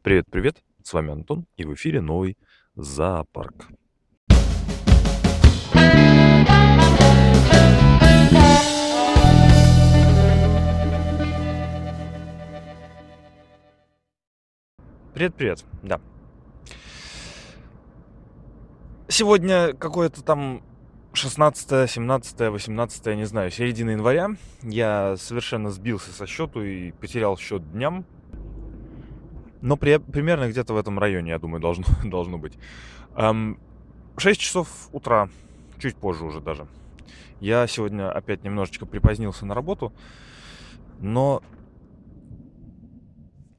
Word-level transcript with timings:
Привет-привет, 0.00 0.62
с 0.84 0.92
вами 0.92 1.10
Антон, 1.10 1.44
и 1.56 1.64
в 1.64 1.74
эфире 1.74 2.00
новый 2.00 2.38
зоопарк. 2.76 3.66
Привет-привет, 15.14 15.64
да. 15.82 16.00
Сегодня 19.08 19.74
какое-то 19.74 20.22
там 20.22 20.62
16, 21.12 21.90
17, 21.90 22.40
18, 22.50 23.06
не 23.16 23.24
знаю, 23.24 23.50
середина 23.50 23.90
января. 23.90 24.30
Я 24.62 25.16
совершенно 25.16 25.70
сбился 25.70 26.12
со 26.12 26.24
счету 26.26 26.62
и 26.62 26.92
потерял 26.92 27.36
счет 27.36 27.72
дням. 27.72 28.06
Но 29.60 29.76
при, 29.76 29.98
примерно 29.98 30.48
где-то 30.48 30.74
в 30.74 30.76
этом 30.76 30.98
районе, 30.98 31.30
я 31.30 31.38
думаю, 31.38 31.60
должно, 31.60 31.84
должно 32.04 32.38
быть. 32.38 32.58
Эм, 33.16 33.58
6 34.16 34.40
часов 34.40 34.88
утра, 34.92 35.28
чуть 35.78 35.96
позже 35.96 36.24
уже 36.24 36.40
даже. 36.40 36.66
Я 37.40 37.66
сегодня 37.66 38.10
опять 38.10 38.42
немножечко 38.42 38.86
припозднился 38.86 39.46
на 39.46 39.54
работу, 39.54 39.92
но... 41.00 41.42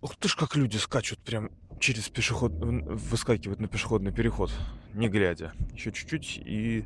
Ух 0.02 0.16
ты 0.16 0.30
ж, 0.30 0.36
как 0.36 0.56
люди 0.56 0.78
скачут 0.78 1.20
прям 1.20 1.50
через 1.80 2.10
пешеход... 2.10 2.52
выскакивают 2.54 3.60
на 3.60 3.68
пешеходный 3.68 4.12
переход, 4.12 4.52
не 4.94 5.10
глядя. 5.10 5.54
Еще 5.74 5.92
чуть-чуть, 5.92 6.42
и 6.46 6.86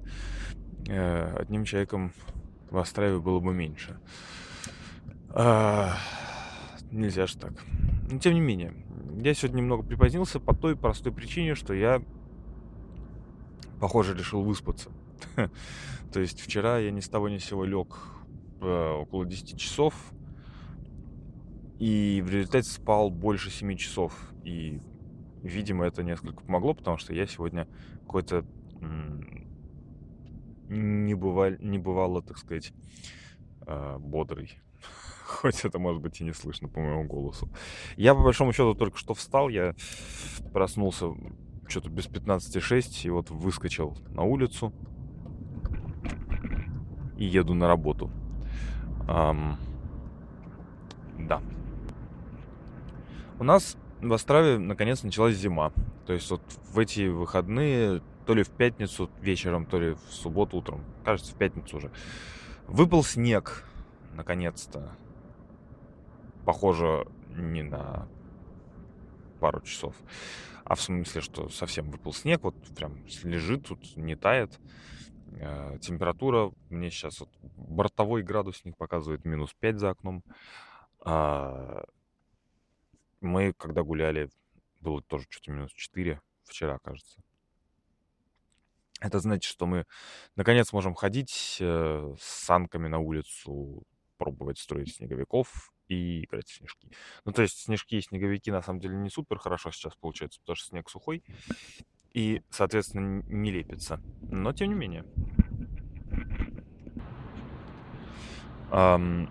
э, 0.87 1.35
одним 1.39 1.65
человеком 1.65 2.11
в 2.69 2.77
Острове 2.77 3.19
было 3.19 3.39
бы 3.39 3.53
меньше. 3.53 3.99
А, 5.29 5.95
нельзя 6.91 7.27
же 7.27 7.37
так. 7.37 7.53
Но 8.09 8.19
тем 8.19 8.33
не 8.33 8.41
менее, 8.41 8.73
я 9.21 9.33
сегодня 9.33 9.61
немного 9.61 9.83
припозднился 9.83 10.39
по 10.39 10.53
той 10.53 10.75
простой 10.75 11.11
причине, 11.11 11.55
что 11.55 11.73
я, 11.73 12.01
похоже, 13.79 14.15
решил 14.15 14.43
выспаться. 14.43 14.89
То 16.13 16.19
есть 16.19 16.41
вчера 16.41 16.77
я 16.79 16.91
ни 16.91 16.99
с 16.99 17.09
того 17.09 17.29
ни 17.29 17.37
с 17.37 17.45
сего 17.45 17.65
лег 17.65 17.97
э, 18.61 18.91
около 18.91 19.25
10 19.25 19.57
часов, 19.57 19.93
и 21.79 22.21
в 22.25 22.29
результате 22.29 22.69
спал 22.69 23.09
больше 23.09 23.49
7 23.49 23.75
часов. 23.75 24.13
И, 24.43 24.79
видимо, 25.41 25.85
это 25.85 26.03
несколько 26.03 26.43
помогло, 26.43 26.73
потому 26.73 26.97
что 26.97 27.13
я 27.13 27.25
сегодня 27.25 27.67
какой-то 28.01 28.45
не, 30.69 31.13
бывал, 31.13 31.51
не 31.59 31.77
бывало, 31.77 32.21
так 32.21 32.37
сказать, 32.37 32.73
э, 33.65 33.97
бодрый. 33.99 34.59
Хоть 35.41 35.65
это, 35.65 35.79
может 35.79 36.01
быть, 36.01 36.19
и 36.21 36.23
не 36.23 36.33
слышно 36.33 36.67
по 36.67 36.79
моему 36.79 37.05
голосу. 37.05 37.49
Я, 37.95 38.13
по 38.13 38.21
большому 38.21 38.53
счету, 38.53 38.73
только 38.75 38.97
что 38.97 39.13
встал. 39.13 39.49
Я 39.49 39.75
проснулся 40.53 41.13
что-то 41.67 41.89
без 41.89 42.07
15.06 42.07 43.07
и 43.07 43.09
вот 43.09 43.29
выскочил 43.29 43.97
на 44.09 44.23
улицу 44.23 44.73
и 47.17 47.25
еду 47.25 47.53
на 47.53 47.67
работу. 47.67 48.11
Um, 49.07 49.55
да. 51.17 51.41
У 53.39 53.43
нас 53.43 53.77
в 54.01 54.11
Острове 54.11 54.57
наконец 54.57 55.03
началась 55.03 55.35
зима. 55.35 55.71
То 56.05 56.13
есть 56.13 56.29
вот 56.29 56.41
в 56.71 56.79
эти 56.79 57.07
выходные, 57.07 58.01
то 58.25 58.33
ли 58.33 58.43
в 58.43 58.49
пятницу 58.49 59.09
вечером, 59.21 59.65
то 59.65 59.79
ли 59.79 59.93
в 59.93 60.13
субботу 60.13 60.57
утром, 60.57 60.83
кажется, 61.05 61.33
в 61.33 61.35
пятницу 61.35 61.77
уже, 61.77 61.91
выпал 62.67 63.03
снег, 63.03 63.65
наконец-то 64.13 64.95
похоже 66.45 67.07
не 67.29 67.63
на 67.63 68.07
пару 69.39 69.61
часов, 69.61 69.95
а 70.63 70.75
в 70.75 70.81
смысле, 70.81 71.21
что 71.21 71.49
совсем 71.49 71.89
выпал 71.89 72.13
снег, 72.13 72.43
вот 72.43 72.55
прям 72.75 73.03
лежит 73.23 73.67
тут, 73.67 73.97
не 73.97 74.15
тает. 74.15 74.59
Э, 75.39 75.77
температура 75.81 76.51
мне 76.69 76.89
сейчас 76.89 77.19
вот 77.19 77.29
бортовой 77.41 78.23
градусник 78.23 78.77
показывает 78.77 79.25
минус 79.25 79.53
5 79.59 79.79
за 79.79 79.89
окном. 79.89 80.23
А 81.01 81.83
мы, 83.19 83.53
когда 83.53 83.83
гуляли, 83.83 84.29
было 84.79 85.01
тоже 85.01 85.25
что-то 85.29 85.51
минус 85.51 85.71
4 85.73 86.21
вчера, 86.43 86.79
кажется. 86.79 87.21
Это 89.01 89.19
значит, 89.19 89.51
что 89.51 89.65
мы 89.65 89.85
наконец 90.35 90.71
можем 90.71 90.93
ходить 90.93 91.57
э, 91.59 92.15
с 92.17 92.45
санками 92.45 92.87
на 92.87 92.99
улицу, 92.99 93.83
пробовать 94.17 94.59
строить 94.59 94.95
снеговиков, 94.95 95.72
и 95.87 96.23
играть 96.23 96.47
в 96.47 96.53
снежки. 96.53 96.89
Ну, 97.25 97.31
то 97.31 97.41
есть 97.41 97.59
снежки 97.59 97.95
и 97.95 98.01
снеговики 98.01 98.51
на 98.51 98.61
самом 98.61 98.79
деле 98.79 98.95
не 98.95 99.09
супер 99.09 99.37
хорошо 99.37 99.71
сейчас 99.71 99.95
получается, 99.95 100.39
потому 100.41 100.55
что 100.55 100.67
снег 100.67 100.89
сухой 100.89 101.23
и, 102.13 102.41
соответственно, 102.49 103.23
не 103.27 103.51
лепится. 103.51 104.01
Но 104.21 104.53
тем 104.53 104.69
не 104.69 104.75
менее. 104.75 105.05
Um, 108.71 109.29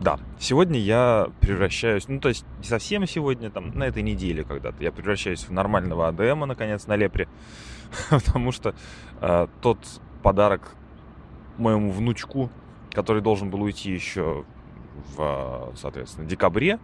да, 0.00 0.20
сегодня 0.38 0.78
я 0.78 1.28
превращаюсь, 1.40 2.06
ну 2.06 2.20
то 2.20 2.28
есть 2.28 2.44
совсем 2.62 3.04
сегодня, 3.06 3.50
там 3.50 3.70
на 3.70 3.84
этой 3.84 4.02
неделе 4.02 4.44
когда-то, 4.44 4.82
я 4.82 4.92
превращаюсь 4.92 5.44
в 5.44 5.50
нормального 5.50 6.06
АДМа 6.06 6.46
наконец 6.46 6.86
на 6.86 6.94
лепре, 6.94 7.28
потому 8.10 8.52
что 8.52 8.76
э, 9.20 9.48
тот 9.60 9.78
подарок 10.22 10.76
моему 11.56 11.90
внучку, 11.90 12.48
который 12.92 13.22
должен 13.22 13.50
был 13.50 13.62
уйти 13.62 13.92
еще 13.92 14.44
в, 15.14 15.72
соответственно, 15.76 16.26
декабре, 16.26 16.78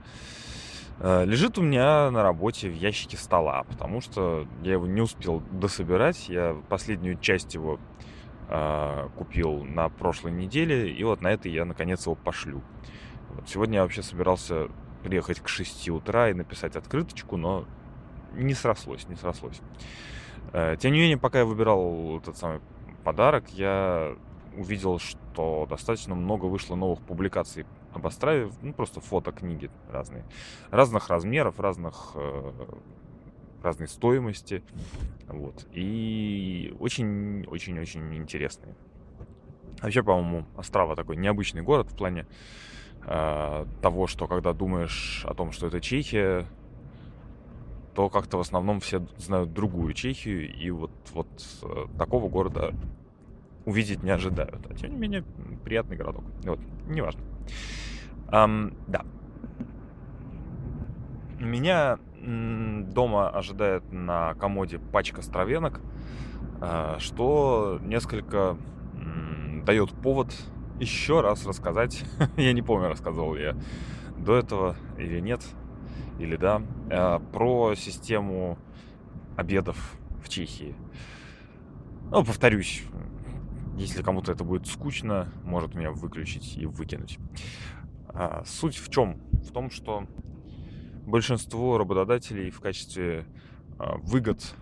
э, 0.98 1.24
лежит 1.24 1.58
у 1.58 1.62
меня 1.62 2.10
на 2.10 2.22
работе 2.22 2.68
в 2.68 2.74
ящике 2.74 3.16
стола, 3.16 3.64
потому 3.64 4.00
что 4.00 4.46
я 4.62 4.72
его 4.72 4.86
не 4.86 5.00
успел 5.00 5.42
дособирать. 5.50 6.28
Я 6.28 6.56
последнюю 6.68 7.18
часть 7.18 7.54
его 7.54 7.78
э, 8.48 9.08
купил 9.16 9.64
на 9.64 9.88
прошлой 9.88 10.32
неделе, 10.32 10.90
и 10.90 11.04
вот 11.04 11.20
на 11.20 11.28
это 11.28 11.48
я 11.48 11.64
наконец 11.64 12.06
его 12.06 12.14
пошлю. 12.14 12.62
Сегодня 13.46 13.76
я 13.76 13.82
вообще 13.82 14.02
собирался 14.02 14.68
приехать 15.02 15.40
к 15.40 15.48
6 15.48 15.90
утра 15.90 16.30
и 16.30 16.34
написать 16.34 16.76
открыточку, 16.76 17.36
но 17.36 17.66
не 18.32 18.54
срослось, 18.54 19.06
не 19.08 19.16
срослось. 19.16 19.60
Э, 20.52 20.76
тем 20.78 20.92
не 20.92 21.00
менее, 21.00 21.18
пока 21.18 21.40
я 21.40 21.44
выбирал 21.44 22.18
этот 22.18 22.36
самый 22.36 22.60
подарок, 23.04 23.48
я 23.50 24.16
увидел, 24.56 24.98
что 24.98 25.66
достаточно 25.68 26.14
много 26.14 26.46
вышло 26.46 26.74
новых 26.74 27.00
публикаций 27.00 27.66
об 27.94 28.04
Острове, 28.06 28.50
ну, 28.62 28.72
просто 28.72 29.00
фото 29.00 29.32
книги 29.32 29.70
разные, 29.90 30.24
разных 30.70 31.08
размеров, 31.08 31.60
разных, 31.60 32.12
э, 32.14 32.52
разной 33.62 33.88
стоимости, 33.88 34.62
вот, 35.28 35.66
и 35.72 36.74
очень-очень-очень 36.80 38.16
интересные. 38.16 38.74
Вообще, 39.80 40.02
по-моему, 40.02 40.46
Острова 40.56 40.96
такой 40.96 41.16
необычный 41.16 41.62
город 41.62 41.90
в 41.90 41.96
плане 41.96 42.26
э, 43.06 43.66
того, 43.82 44.06
что 44.06 44.26
когда 44.26 44.52
думаешь 44.52 45.24
о 45.28 45.34
том, 45.34 45.52
что 45.52 45.66
это 45.66 45.80
Чехия, 45.80 46.46
то 47.94 48.08
как-то 48.08 48.38
в 48.38 48.40
основном 48.40 48.80
все 48.80 49.06
знают 49.16 49.52
другую 49.52 49.94
Чехию, 49.94 50.52
и 50.52 50.70
вот, 50.70 50.90
вот 51.12 51.28
э, 51.62 51.86
такого 51.96 52.28
города 52.28 52.74
увидеть 53.64 54.02
не 54.02 54.10
ожидают. 54.10 54.66
А 54.68 54.74
тем 54.74 54.90
не 54.90 54.96
менее, 54.96 55.24
приятный 55.64 55.96
городок. 55.96 56.24
Вот, 56.44 56.58
неважно. 56.86 57.22
Um, 58.28 58.76
да. 58.88 59.04
Меня 61.38 61.98
дома 62.24 63.28
ожидает 63.28 63.92
на 63.92 64.34
комоде 64.34 64.78
пачка 64.78 65.22
стравенок, 65.22 65.80
а, 66.60 66.98
что 66.98 67.78
несколько 67.82 68.56
дает 69.64 69.90
повод 69.90 70.34
еще 70.80 71.20
раз 71.20 71.46
рассказать. 71.46 72.04
я 72.36 72.52
не 72.52 72.62
помню, 72.62 72.88
рассказывал 72.88 73.36
я 73.36 73.56
до 74.18 74.36
этого 74.36 74.76
или 74.98 75.20
нет, 75.20 75.42
или 76.18 76.36
да, 76.36 76.62
а, 76.90 77.18
про 77.18 77.74
систему 77.74 78.58
обедов 79.36 79.76
в 80.22 80.28
Чехии. 80.28 80.74
Ну, 82.10 82.24
повторюсь, 82.24 82.84
если 83.76 84.02
кому-то 84.02 84.32
это 84.32 84.44
будет 84.44 84.66
скучно, 84.66 85.28
может 85.42 85.74
меня 85.74 85.90
выключить 85.90 86.56
и 86.56 86.66
выкинуть. 86.66 87.18
А, 88.14 88.44
суть 88.46 88.76
в 88.76 88.90
чем? 88.90 89.18
В 89.42 89.50
том, 89.52 89.70
что 89.70 90.06
большинство 91.04 91.78
работодателей 91.78 92.50
в 92.50 92.60
качестве 92.60 93.26
а, 93.78 93.96
выгод 93.98 94.54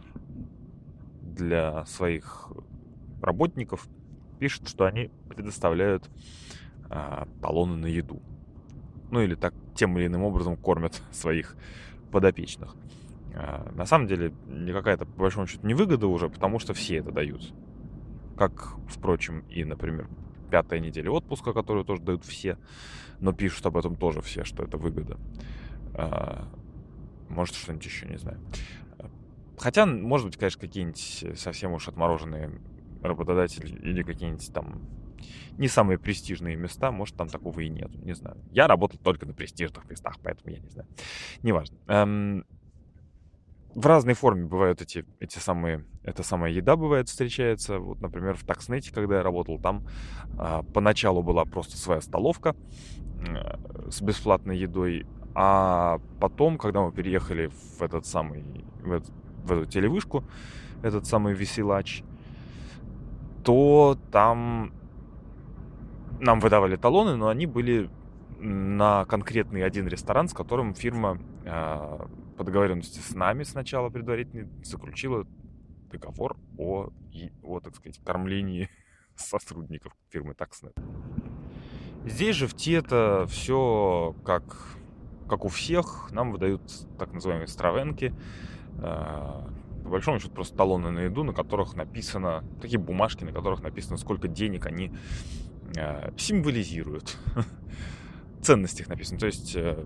для 1.21 1.85
своих 1.85 2.51
работников 3.21 3.87
пишут, 4.39 4.69
что 4.69 4.87
они 4.87 5.11
предоставляют 5.29 6.11
а, 6.89 7.29
талоны 7.43 7.77
на 7.77 7.87
еду. 7.87 8.23
Ну 9.11 9.21
или 9.21 9.35
так 9.35 9.53
тем 9.75 9.99
или 9.99 10.07
иным 10.07 10.23
образом 10.23 10.57
кормят 10.57 11.03
своих 11.13 11.57
подопечных. 12.11 12.75
На 13.75 13.87
самом 13.87 14.09
деле 14.09 14.35
никакая-то, 14.47 15.07
по 15.07 15.21
большому 15.21 15.47
счету, 15.47 15.67
не 15.67 15.73
выгода 15.73 16.07
уже, 16.07 16.29
потому 16.29 16.59
что 16.59 16.75
все 16.75 16.97
это 16.97 17.13
дают. 17.13 17.55
Как, 18.37 18.75
впрочем, 18.89 19.41
и, 19.49 19.65
например, 19.65 20.07
пятая 20.51 20.81
неделя 20.81 21.11
отпуска, 21.11 21.55
которую 21.55 21.87
тоже 21.87 22.03
дают 22.03 22.27
все, 22.27 22.59
но 23.23 23.33
пишут 23.33 23.65
об 23.67 23.77
этом 23.77 23.97
тоже 23.97 24.21
все, 24.21 24.45
что 24.45 24.65
это 24.65 24.77
выгода. 24.77 25.19
А, 25.95 26.49
может, 27.29 27.55
что-нибудь 27.55 27.87
еще, 27.87 28.07
не 28.07 28.19
знаю. 28.19 28.39
Хотя, 29.59 29.87
может 29.87 30.27
быть, 30.27 30.37
конечно, 30.37 30.61
какие-нибудь 30.61 31.39
совсем 31.39 31.73
уж 31.73 31.89
отмороженные 31.89 32.51
работодатели 33.03 33.69
или 33.69 34.03
какие-нибудь 34.03 34.53
там 34.53 34.83
не 35.57 35.69
самые 35.69 35.99
престижные 35.99 36.57
места, 36.57 36.91
может, 36.91 37.17
там 37.17 37.29
такого 37.29 37.61
и 37.61 37.69
нет, 37.69 37.95
не 38.05 38.15
знаю. 38.15 38.39
Я 38.51 38.67
работал 38.67 38.99
только 38.99 39.25
на 39.25 39.35
престижных 39.35 39.89
местах, 39.89 40.17
поэтому 40.23 40.55
я 40.55 40.61
не 40.61 40.69
знаю. 40.69 40.89
Неважно. 41.43 41.77
Эм, 41.87 42.45
в 43.75 43.87
разной 43.87 44.15
форме 44.15 44.45
бывают 44.45 44.83
эти, 44.83 45.05
эти 45.21 45.39
самые, 45.39 45.85
эта 46.03 46.23
самая 46.23 46.53
еда 46.53 46.77
бывает 46.77 47.09
встречается. 47.09 47.79
Вот, 47.79 48.01
например, 48.01 48.35
в 48.37 48.45
Такснете, 48.45 48.93
когда 48.93 49.17
я 49.17 49.23
работал, 49.23 49.59
там 49.59 49.87
э, 50.39 50.63
поначалу 50.75 51.23
была 51.23 51.45
просто 51.45 51.77
своя 51.77 52.01
столовка 52.01 52.55
э, 52.55 53.12
с 53.91 54.01
бесплатной 54.01 54.59
едой, 54.59 55.07
а 55.35 56.01
потом, 56.21 56.59
когда 56.59 56.83
мы 56.83 56.93
переехали 56.93 57.51
в 57.79 57.83
этот 57.83 58.07
самый, 58.07 58.65
в, 58.83 58.93
этот, 58.93 59.11
в 59.45 59.53
эту 59.53 59.67
телевышку, 59.67 60.25
этот 60.83 61.07
самый 61.07 61.35
веселач, 61.35 62.03
то 63.45 63.99
там 64.11 64.73
нам 66.21 66.41
выдавали 66.41 66.77
талоны, 66.77 67.17
но 67.17 67.29
они 67.29 67.47
были 67.47 67.91
на 68.39 69.05
конкретный 69.07 69.65
один 69.65 69.87
ресторан, 69.89 70.29
с 70.29 70.35
которым 70.35 70.75
фирма 70.75 71.19
э, 71.45 71.99
по 72.37 72.45
договоренности 72.45 72.99
с 72.99 73.15
нами 73.15 73.43
сначала 73.43 73.89
предварительно 73.89 74.49
заключила 74.65 75.27
договор 75.91 76.37
о, 76.59 76.91
о 77.43 77.61
так 77.61 77.77
сказать, 77.77 78.01
кормлении 78.05 78.69
сотрудников 79.17 79.93
фирмы 80.11 80.35
Такснет. 80.35 80.75
Здесь 82.05 82.35
же 82.35 82.49
в 82.49 82.55
Тета 82.55 83.27
все 83.29 84.17
как, 84.25 84.77
как 85.29 85.45
у 85.45 85.49
всех. 85.49 86.09
Нам 86.11 86.33
выдают 86.33 86.63
так 86.99 87.13
называемые 87.13 87.47
стравенки. 87.47 88.13
Э, 88.79 89.43
по 89.85 89.89
большому 89.89 90.19
счету 90.19 90.33
просто 90.33 90.57
талоны 90.57 90.91
на 90.91 91.01
еду, 91.01 91.23
на 91.23 91.33
которых 91.33 91.77
написано, 91.77 92.45
такие 92.61 92.79
бумажки, 92.81 93.23
на 93.23 93.33
которых 93.33 93.63
написано, 93.63 93.97
сколько 93.99 94.27
денег 94.27 94.67
они 94.67 94.93
э, 95.77 96.11
символизируют. 96.17 97.19
Ценность 98.43 98.81
их 98.81 98.89
написано. 98.89 99.21
То 99.21 99.27
есть 99.27 99.55
э, 99.55 99.85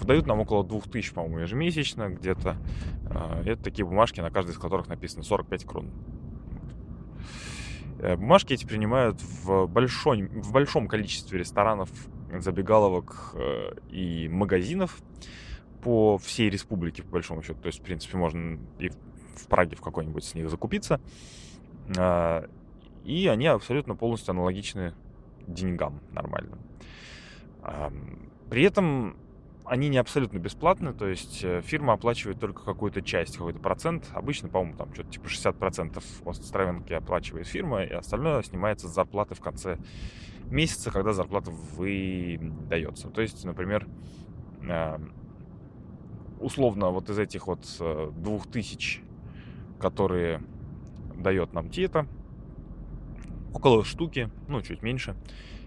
выдают 0.00 0.26
нам 0.26 0.40
около 0.40 0.64
2000, 0.64 1.12
по-моему, 1.12 1.40
ежемесячно 1.40 2.08
где-то. 2.08 2.56
Это 3.44 3.62
такие 3.62 3.84
бумажки, 3.84 4.20
на 4.20 4.30
каждой 4.30 4.52
из 4.52 4.58
которых 4.58 4.88
написано 4.88 5.22
45 5.22 5.64
крон. 5.66 5.90
Э, 7.98 8.16
бумажки 8.16 8.52
эти 8.52 8.64
принимают 8.64 9.20
в, 9.22 9.66
большой, 9.66 10.22
в 10.22 10.52
большом 10.52 10.88
количестве 10.88 11.38
ресторанов, 11.38 11.90
забегаловок 12.32 13.34
э, 13.34 13.74
и 13.90 14.28
магазинов 14.28 15.00
по 15.82 16.18
всей 16.18 16.50
республике, 16.50 17.02
по 17.02 17.10
большому 17.10 17.42
счету. 17.42 17.60
То 17.60 17.66
есть, 17.66 17.80
в 17.80 17.82
принципе, 17.82 18.16
можно 18.16 18.58
и 18.78 18.88
в 18.88 19.46
Праге 19.48 19.76
в 19.76 19.80
какой-нибудь 19.80 20.24
с 20.24 20.34
них 20.34 20.48
закупиться. 20.50 21.00
А, 21.98 22.48
и 23.04 23.26
они 23.26 23.46
абсолютно 23.46 23.96
полностью 23.96 24.32
аналогичны 24.32 24.94
деньгам 25.46 26.00
нормальным. 26.12 26.60
При 28.48 28.62
этом 28.62 29.16
они 29.64 29.88
не 29.88 29.98
абсолютно 29.98 30.38
бесплатны, 30.38 30.92
то 30.92 31.06
есть 31.06 31.44
э, 31.44 31.60
фирма 31.62 31.94
оплачивает 31.94 32.40
только 32.40 32.64
какую-то 32.64 33.02
часть, 33.02 33.36
какой-то 33.36 33.58
процент. 33.58 34.10
Обычно, 34.12 34.48
по-моему, 34.48 34.76
там 34.76 34.92
что-то 34.92 35.10
типа 35.10 35.26
60% 35.26 36.02
от 36.24 36.36
стравенки 36.36 36.92
оплачивает 36.92 37.46
фирма, 37.46 37.84
и 37.84 37.92
остальное 37.92 38.42
снимается 38.42 38.88
с 38.88 38.94
зарплаты 38.94 39.34
в 39.34 39.40
конце 39.40 39.78
месяца, 40.46 40.90
когда 40.90 41.12
зарплата 41.12 41.50
выдается. 41.50 43.08
То 43.08 43.22
есть, 43.22 43.44
например, 43.44 43.86
условно 46.40 46.90
вот 46.90 47.08
из 47.08 47.18
этих 47.18 47.46
вот 47.46 47.64
э, 47.80 48.10
двух 48.16 48.46
тысяч 48.48 49.02
которые 49.82 50.40
дает 51.16 51.52
нам 51.52 51.68
Тиета, 51.68 52.06
около 53.52 53.84
штуки, 53.84 54.30
ну, 54.48 54.62
чуть 54.62 54.80
меньше, 54.82 55.16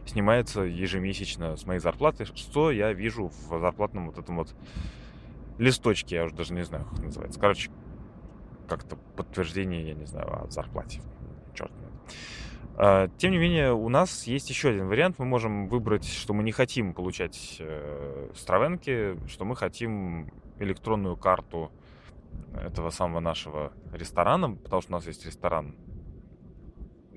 снимается 0.06 0.62
ежемесячно 0.62 1.56
с 1.56 1.66
моей 1.66 1.80
зарплаты, 1.80 2.26
что 2.26 2.72
я 2.72 2.94
вижу 2.94 3.28
в 3.28 3.60
зарплатном 3.60 4.08
вот 4.08 4.18
этом 4.18 4.38
вот 4.38 4.56
листочке, 5.58 6.16
я 6.18 6.26
уже 6.26 6.36
даже 6.36 6.54
не 6.54 6.64
знаю, 6.64 6.86
как 6.86 7.00
называется. 7.00 7.40
Короче, 7.40 7.72
как-то 8.68 8.98
подтверждение, 9.16 9.88
я 9.88 9.94
не 9.94 10.06
знаю, 10.06 10.44
о 10.44 10.48
зарплате. 10.50 11.02
Черт 11.54 11.72
а, 12.78 13.08
Тем 13.18 13.32
не 13.32 13.38
менее, 13.38 13.74
у 13.74 13.90
нас 13.90 14.28
есть 14.28 14.50
еще 14.50 14.70
один 14.70 14.88
вариант. 14.88 15.18
Мы 15.20 15.26
можем 15.26 15.68
выбрать, 15.68 16.06
что 16.06 16.34
мы 16.34 16.44
не 16.44 16.52
хотим 16.52 16.94
получать 16.94 17.58
э, 17.60 18.32
стравенки, 18.36 19.18
что 19.28 19.46
мы 19.46 19.56
хотим 19.56 20.32
электронную 20.60 21.16
карту 21.16 21.72
этого 22.54 22.90
самого 22.90 23.20
нашего 23.20 23.72
ресторана, 23.94 24.56
потому 24.56 24.82
что 24.82 24.92
у 24.92 24.96
нас 24.96 25.08
есть 25.08 25.26
ресторан, 25.26 25.76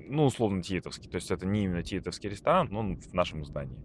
ну, 0.09 0.25
условно, 0.25 0.61
Тиетовский. 0.61 1.09
То 1.09 1.15
есть 1.15 1.31
это 1.31 1.45
не 1.45 1.65
именно 1.65 1.83
Тиетовский 1.83 2.29
ресторан, 2.29 2.67
но 2.71 2.79
он 2.79 2.97
в 2.97 3.13
нашем 3.13 3.45
здании. 3.45 3.77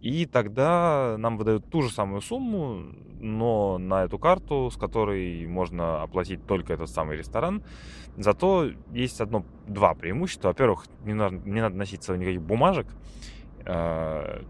И 0.00 0.26
тогда 0.26 1.16
нам 1.18 1.36
выдают 1.36 1.68
ту 1.70 1.82
же 1.82 1.90
самую 1.90 2.20
сумму, 2.20 2.94
но 3.20 3.78
на 3.78 4.04
эту 4.04 4.18
карту, 4.18 4.70
с 4.70 4.76
которой 4.76 5.46
можно 5.46 6.02
оплатить 6.02 6.46
только 6.46 6.72
этот 6.72 6.88
самый 6.88 7.16
ресторан. 7.16 7.64
Зато 8.16 8.70
есть 8.92 9.20
одно, 9.20 9.44
два 9.66 9.94
преимущества. 9.94 10.48
Во-первых, 10.48 10.86
не 11.04 11.14
надо, 11.14 11.36
не 11.36 11.60
надо 11.60 11.76
носить 11.76 12.02
собой 12.02 12.20
никаких 12.20 12.42
бумажек. 12.42 12.86
А, 13.64 14.44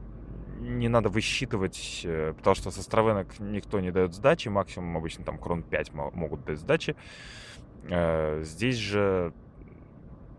не 0.61 0.89
надо 0.89 1.09
высчитывать, 1.09 2.03
э, 2.05 2.35
потому 2.37 2.55
что 2.57 2.71
со 2.71 2.83
стравенок 2.83 3.39
никто 3.39 3.81
не 3.81 3.91
дает 3.91 4.13
сдачи, 4.13 4.49
максимум 4.49 4.97
обычно 4.97 5.25
там 5.25 5.39
крон 5.39 5.63
5 5.63 5.93
могут 5.95 6.45
дать 6.45 6.59
сдачи. 6.59 6.97
Э, 7.85 8.43
здесь 8.43 8.77
же, 8.77 9.33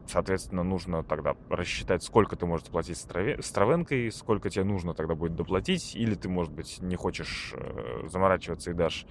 соответственно, 0.09 0.63
нужно 0.63 1.03
тогда 1.03 1.35
рассчитать, 1.49 2.03
сколько 2.03 2.35
ты 2.35 2.45
можешь 2.45 2.65
заплатить 2.65 2.97
стравенкой, 2.97 4.11
сколько 4.11 4.49
тебе 4.49 4.63
нужно 4.63 4.93
тогда 4.93 5.15
будет 5.15 5.35
доплатить, 5.35 5.95
или 5.95 6.15
ты, 6.15 6.29
может 6.29 6.53
быть, 6.53 6.81
не 6.81 6.95
хочешь 6.95 7.53
э, 7.55 8.07
заморачиваться 8.07 8.71
и 8.71 8.73
дашь 8.73 9.05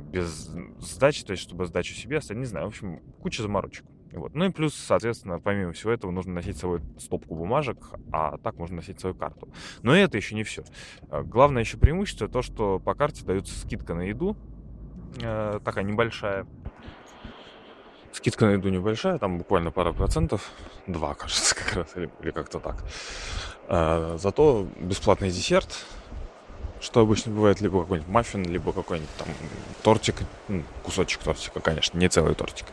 без 0.00 0.50
сдачи, 0.80 1.22
то 1.22 1.32
есть 1.32 1.42
чтобы 1.42 1.66
сдачу 1.66 1.94
себе 1.94 2.16
оставить, 2.16 2.40
не 2.40 2.46
знаю, 2.46 2.66
в 2.66 2.68
общем, 2.70 3.00
куча 3.20 3.42
заморочек. 3.42 3.84
Вот. 4.12 4.34
Ну 4.34 4.46
и 4.46 4.50
плюс, 4.50 4.74
соответственно, 4.74 5.38
помимо 5.38 5.72
всего 5.72 5.92
этого, 5.92 6.10
нужно 6.10 6.34
носить 6.34 6.56
с 6.56 6.60
собой 6.60 6.80
стопку 6.98 7.34
бумажек, 7.36 7.78
а 8.12 8.38
так 8.38 8.56
можно 8.56 8.76
носить 8.76 8.98
свою 8.98 9.14
карту. 9.14 9.48
Но 9.82 9.94
это 9.94 10.16
еще 10.16 10.34
не 10.34 10.42
все. 10.42 10.64
А, 11.08 11.22
главное 11.22 11.62
еще 11.62 11.78
преимущество 11.78 12.28
то, 12.28 12.42
что 12.42 12.80
по 12.80 12.94
карте 12.94 13.24
дается 13.24 13.56
скидка 13.58 13.94
на 13.94 14.02
еду, 14.02 14.36
э, 15.22 15.60
такая 15.64 15.84
небольшая. 15.84 16.46
Скидка 18.12 18.46
на 18.46 18.50
еду 18.52 18.68
небольшая, 18.68 19.18
там 19.18 19.38
буквально 19.38 19.70
пара 19.70 19.92
процентов, 19.92 20.50
два, 20.86 21.14
кажется, 21.18 21.54
как 21.54 21.74
раз, 21.74 21.88
или, 21.96 22.10
или 22.22 22.30
как-то 22.30 22.58
так. 22.58 22.76
А, 23.68 24.16
зато 24.18 24.66
бесплатный 24.80 25.30
десерт, 25.30 25.86
что 26.80 27.00
обычно 27.00 27.32
бывает 27.32 27.60
либо 27.60 27.82
какой-нибудь 27.82 28.10
маффин, 28.10 28.44
либо 28.44 28.72
какой-нибудь 28.72 29.14
там 29.16 29.28
тортик, 29.82 30.16
ну, 30.48 30.64
кусочек 30.82 31.20
тортика, 31.22 31.60
конечно, 31.60 31.98
не 31.98 32.08
целый 32.08 32.34
тортик. 32.34 32.66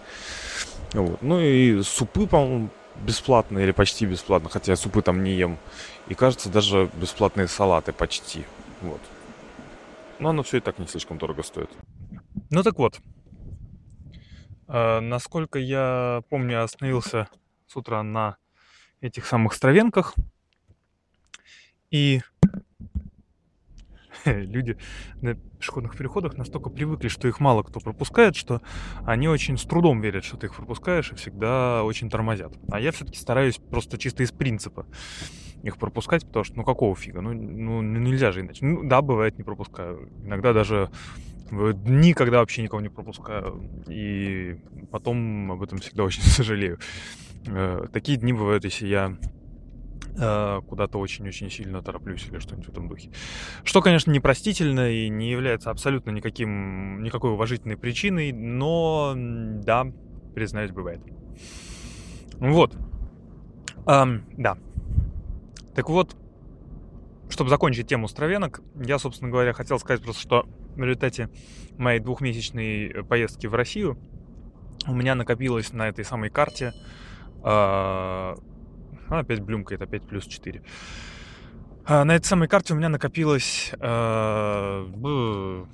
Вот. 0.94 1.22
Ну 1.22 1.40
и 1.40 1.82
супы, 1.84 2.26
по-моему, 2.26 2.70
бесплатно 2.96 3.60
или 3.60 3.72
почти 3.72 4.06
бесплатно, 4.06 4.50
хотя 4.50 4.72
я 4.72 4.76
супы 4.76 5.02
там 5.02 5.24
не 5.24 5.34
ем. 5.34 5.58
И 6.08 6.16
кажется, 6.16 6.50
даже 6.50 6.90
бесплатные 6.96 7.48
салаты 7.48 7.94
почти. 7.94 8.46
Вот. 8.82 9.02
Но 10.20 10.30
оно 10.30 10.44
все 10.44 10.58
и 10.58 10.60
так 10.62 10.80
не 10.80 10.88
слишком 10.88 11.18
дорого 11.18 11.44
стоит. 11.44 11.70
Ну 12.50 12.64
так 12.64 12.78
вот. 12.78 13.00
Э, 14.68 15.00
насколько 15.00 15.60
я 15.60 16.22
помню, 16.30 16.64
остановился 16.64 17.30
с 17.68 17.76
утра 17.76 18.04
на 18.04 18.38
этих 19.02 19.26
самых 19.26 19.54
стравенках. 19.54 20.16
И 21.90 22.22
люди 24.26 24.78
на 25.22 25.36
пешеходных 25.36 25.98
переходах 25.98 26.38
настолько 26.38 26.70
привыкли, 26.70 27.08
что 27.08 27.28
их 27.28 27.40
мало 27.40 27.64
кто 27.64 27.80
пропускает, 27.80 28.36
что 28.36 28.62
они 29.06 29.28
очень 29.28 29.58
с 29.58 29.64
трудом 29.64 30.02
верят, 30.02 30.26
что 30.26 30.38
ты 30.38 30.48
их 30.48 30.56
пропускаешь, 30.56 31.12
и 31.12 31.16
всегда 31.16 31.84
очень 31.84 32.10
тормозят. 32.10 32.54
А 32.72 32.80
я 32.80 32.92
все-таки 32.92 33.18
стараюсь 33.18 33.58
просто 33.58 33.98
чисто 33.98 34.24
из 34.24 34.32
принципа 34.32 34.86
их 35.64 35.78
пропускать, 35.78 36.26
потому 36.26 36.44
что, 36.44 36.56
ну, 36.58 36.64
какого 36.64 36.96
фига? 36.96 37.22
Ну, 37.22 37.34
ну 37.34 37.82
нельзя 37.82 38.32
же 38.32 38.42
иначе. 38.42 38.64
Ну, 38.64 38.88
да, 38.88 39.02
бывает, 39.02 39.38
не 39.38 39.44
пропускаю. 39.44 40.10
Иногда 40.24 40.54
даже 40.54 40.92
дни, 41.50 42.14
когда 42.14 42.40
вообще 42.40 42.64
никого 42.64 42.82
не 42.82 42.90
пропускаю. 42.90 43.64
И 43.88 44.58
потом 44.92 45.52
об 45.52 45.62
этом 45.64 45.80
всегда 45.80 46.04
очень 46.06 46.22
сожалею. 46.22 46.80
Э, 47.48 47.86
такие 47.92 48.18
дни 48.18 48.34
бывают, 48.34 48.64
если 48.66 48.88
я 48.88 49.18
Э, 50.20 50.62
куда-то 50.68 50.98
очень-очень 50.98 51.52
сильно 51.52 51.84
тороплюсь 51.84 52.26
или 52.28 52.40
что-нибудь 52.40 52.66
в 52.66 52.72
этом 52.72 52.88
духе. 52.88 53.12
Что, 53.64 53.82
конечно, 53.82 54.10
непростительно 54.10 54.90
и 54.90 55.10
не 55.10 55.30
является 55.30 55.70
абсолютно 55.70 56.10
никаким, 56.10 57.04
никакой 57.04 57.32
уважительной 57.32 57.78
причиной, 57.78 58.32
но 58.32 59.14
да, 59.16 59.86
признаюсь, 60.34 60.72
бывает. 60.72 61.02
Вот. 62.40 62.76
Эм, 63.86 64.26
да. 64.38 64.58
Так 65.76 65.88
вот, 65.90 66.16
чтобы 67.30 67.52
закончить 67.52 67.88
тему 67.88 68.08
стравенок, 68.08 68.62
я, 68.76 68.98
собственно 68.98 69.30
говоря, 69.30 69.54
хотел 69.54 69.78
сказать 69.78 70.02
просто, 70.02 70.22
что 70.22 70.46
в 70.78 70.84
результате 70.84 71.30
моей 71.78 72.00
двухмесячной 72.00 72.88
э, 72.88 73.04
поездки 73.04 73.48
в 73.48 73.56
Россию 73.56 73.98
у 74.88 74.94
меня 74.94 75.16
накопилось 75.16 75.74
на 75.74 75.90
этой 75.90 76.06
самой 76.06 76.30
карте 76.30 76.74
э, 77.44 78.36
опять 79.10 79.42
блюмкает, 79.42 79.82
опять 79.82 80.04
плюс 80.04 80.26
4. 80.26 80.62
А, 81.86 82.04
на 82.04 82.16
этой 82.16 82.26
самой 82.26 82.48
карте 82.48 82.74
у 82.74 82.78
меня 82.78 82.90
накопилось 82.90 83.72
э, 83.80 85.66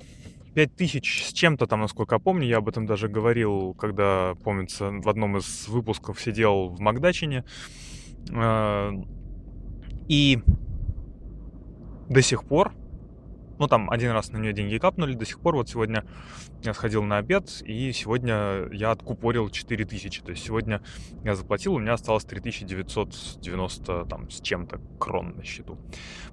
5000 0.54 1.24
с 1.24 1.32
чем-то 1.32 1.66
там, 1.66 1.80
насколько 1.80 2.14
я 2.14 2.18
помню. 2.18 2.46
Я 2.46 2.58
об 2.58 2.68
этом 2.68 2.86
даже 2.86 3.08
говорил, 3.08 3.74
когда, 3.74 4.34
помнится, 4.44 4.90
в 4.90 5.08
одном 5.08 5.36
из 5.36 5.68
выпусков 5.68 6.20
сидел 6.20 6.68
в 6.68 6.80
Макдачине. 6.80 7.44
Э, 8.30 8.92
и 10.08 10.38
до 12.08 12.22
сих 12.22 12.44
пор 12.44 12.72
ну, 13.58 13.66
там 13.68 13.90
один 13.90 14.10
раз 14.12 14.30
на 14.30 14.38
нее 14.38 14.52
деньги 14.52 14.78
капнули, 14.78 15.14
до 15.14 15.24
сих 15.24 15.40
пор 15.40 15.56
вот 15.56 15.68
сегодня 15.68 16.04
я 16.62 16.74
сходил 16.74 17.02
на 17.02 17.18
обед, 17.18 17.62
и 17.64 17.92
сегодня 17.92 18.68
я 18.72 18.90
откупорил 18.90 19.50
4000. 19.50 20.22
То 20.22 20.30
есть 20.30 20.44
сегодня 20.44 20.82
я 21.22 21.34
заплатил, 21.34 21.74
у 21.74 21.78
меня 21.78 21.94
осталось 21.94 22.24
3990 22.24 24.06
там 24.06 24.30
с 24.30 24.40
чем-то 24.40 24.80
крон 24.98 25.36
на 25.36 25.44
счету. 25.44 25.78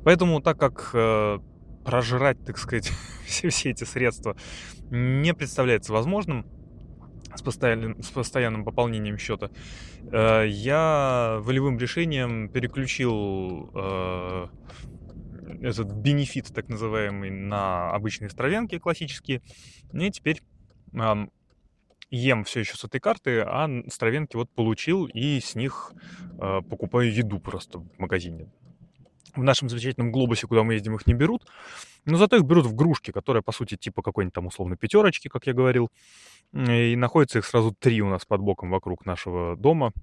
Поэтому, 0.04 0.42
так 0.42 0.58
как 0.58 0.92
э, 0.94 1.40
прожирать, 1.86 2.44
так 2.46 2.58
сказать, 2.58 2.92
все, 3.26 3.50
все 3.50 3.72
эти 3.72 3.84
средства 3.84 4.36
не 4.90 5.34
представляется 5.34 5.94
возможным, 5.94 6.46
с 7.36 7.42
постоянным, 7.42 8.02
с 8.02 8.10
постоянным 8.10 8.66
пополнением 8.66 9.18
счета, 9.18 9.52
э, 10.12 10.46
я 10.48 11.38
волевым 11.42 11.78
решением 11.78 12.50
переключил 12.50 13.70
э, 13.74 14.48
этот 15.62 15.92
бенефит, 15.92 16.52
так 16.54 16.70
называемый, 16.70 17.30
на 17.30 17.92
обычные 17.92 18.30
стравенки 18.30 18.80
классические. 18.80 19.42
И 19.94 20.12
теперь 20.12 20.42
ем 22.12 22.44
все 22.44 22.60
еще 22.60 22.76
с 22.76 22.84
этой 22.84 23.00
карты, 23.00 23.42
а 23.42 23.68
стравенки 23.90 24.36
вот 24.36 24.50
получил 24.52 25.06
и 25.06 25.40
с 25.40 25.56
них 25.56 25.94
э, 26.40 26.62
покупаю 26.70 27.14
еду 27.14 27.40
просто 27.40 27.80
в 27.80 28.00
магазине. 28.00 28.52
В 29.34 29.44
нашем 29.44 29.70
замечательном 29.70 30.12
глобусе, 30.12 30.46
куда 30.46 30.64
мы 30.64 30.74
ездим, 30.74 30.96
их 30.96 31.08
не 31.08 31.14
берут. 31.14 31.48
Но 32.04 32.18
зато 32.18 32.36
их 32.36 32.44
берут 32.44 32.66
в 32.66 32.76
грушки, 32.76 33.12
которые, 33.12 33.42
по 33.42 33.54
сути, 33.54 33.78
типа 33.78 34.02
какой-нибудь 34.02 34.34
там 34.34 34.48
условно 34.48 34.76
пятерочки, 34.76 35.30
как 35.30 35.48
я 35.48 35.54
говорил. 35.54 35.90
И 36.54 36.98
находится 36.98 37.40
их 37.40 37.46
сразу 37.46 37.74
три 37.74 38.02
у 38.02 38.10
нас 38.10 38.26
под 38.26 38.42
боком 38.42 38.72
вокруг 38.72 39.06
нашего 39.06 39.56
дома 39.56 39.94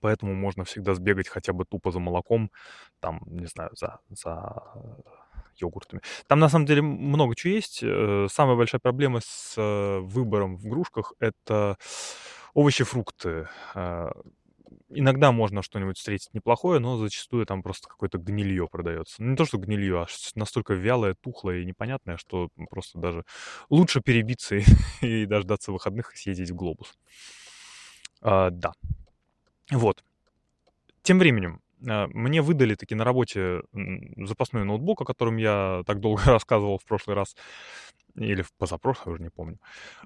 поэтому 0.00 0.34
можно 0.34 0.64
всегда 0.64 0.94
сбегать 0.94 1.28
хотя 1.28 1.52
бы 1.52 1.64
тупо 1.64 1.90
за 1.90 2.00
молоком, 2.00 2.50
там, 3.00 3.20
не 3.26 3.46
знаю, 3.46 3.70
за, 3.74 4.00
за 4.08 4.62
йогуртами. 5.56 6.02
Там 6.26 6.38
на 6.38 6.48
самом 6.48 6.66
деле 6.66 6.82
много 6.82 7.34
чего 7.36 7.54
есть. 7.54 7.80
Э, 7.82 8.26
самая 8.30 8.56
большая 8.56 8.80
проблема 8.80 9.20
с 9.22 9.54
э, 9.56 9.98
выбором 10.00 10.56
в 10.56 10.66
игрушках— 10.66 11.12
это 11.20 11.76
овощи, 12.54 12.84
фрукты. 12.84 13.48
Иногда 14.92 15.30
можно 15.30 15.62
что-нибудь 15.62 15.98
встретить 15.98 16.34
неплохое, 16.34 16.80
но 16.80 16.96
зачастую 16.96 17.46
там 17.46 17.62
просто 17.62 17.88
какое-то 17.88 18.18
гнилье 18.18 18.66
продается. 18.68 19.22
Не 19.22 19.36
то, 19.36 19.44
что 19.44 19.58
гнилье, 19.58 20.02
а 20.02 20.06
настолько 20.34 20.74
вялое, 20.74 21.14
тухлое 21.14 21.60
и 21.60 21.64
непонятное, 21.64 22.16
что 22.16 22.48
просто 22.70 22.98
даже 22.98 23.24
лучше 23.68 24.00
перебиться 24.00 24.56
и, 24.56 24.64
и 25.00 25.26
дождаться 25.26 25.70
выходных 25.70 26.12
и 26.14 26.16
съездить 26.16 26.50
в 26.50 26.56
глобус. 26.56 26.94
А, 28.20 28.50
да, 28.50 28.72
вот. 29.70 30.04
Тем 31.02 31.18
временем, 31.18 31.60
а, 31.88 32.08
мне 32.08 32.42
выдали 32.42 32.74
таки 32.74 32.94
на 32.94 33.04
работе 33.04 33.62
запасной 34.16 34.64
ноутбук, 34.64 35.02
о 35.02 35.04
котором 35.04 35.36
я 35.36 35.82
так 35.86 36.00
долго 36.00 36.22
рассказывал 36.26 36.78
в 36.78 36.84
прошлый 36.84 37.16
раз, 37.16 37.36
или 38.16 38.42
в 38.42 38.52
позапрошлый, 38.52 39.14
уже 39.14 39.22
не 39.22 39.30
помню. 39.30 39.58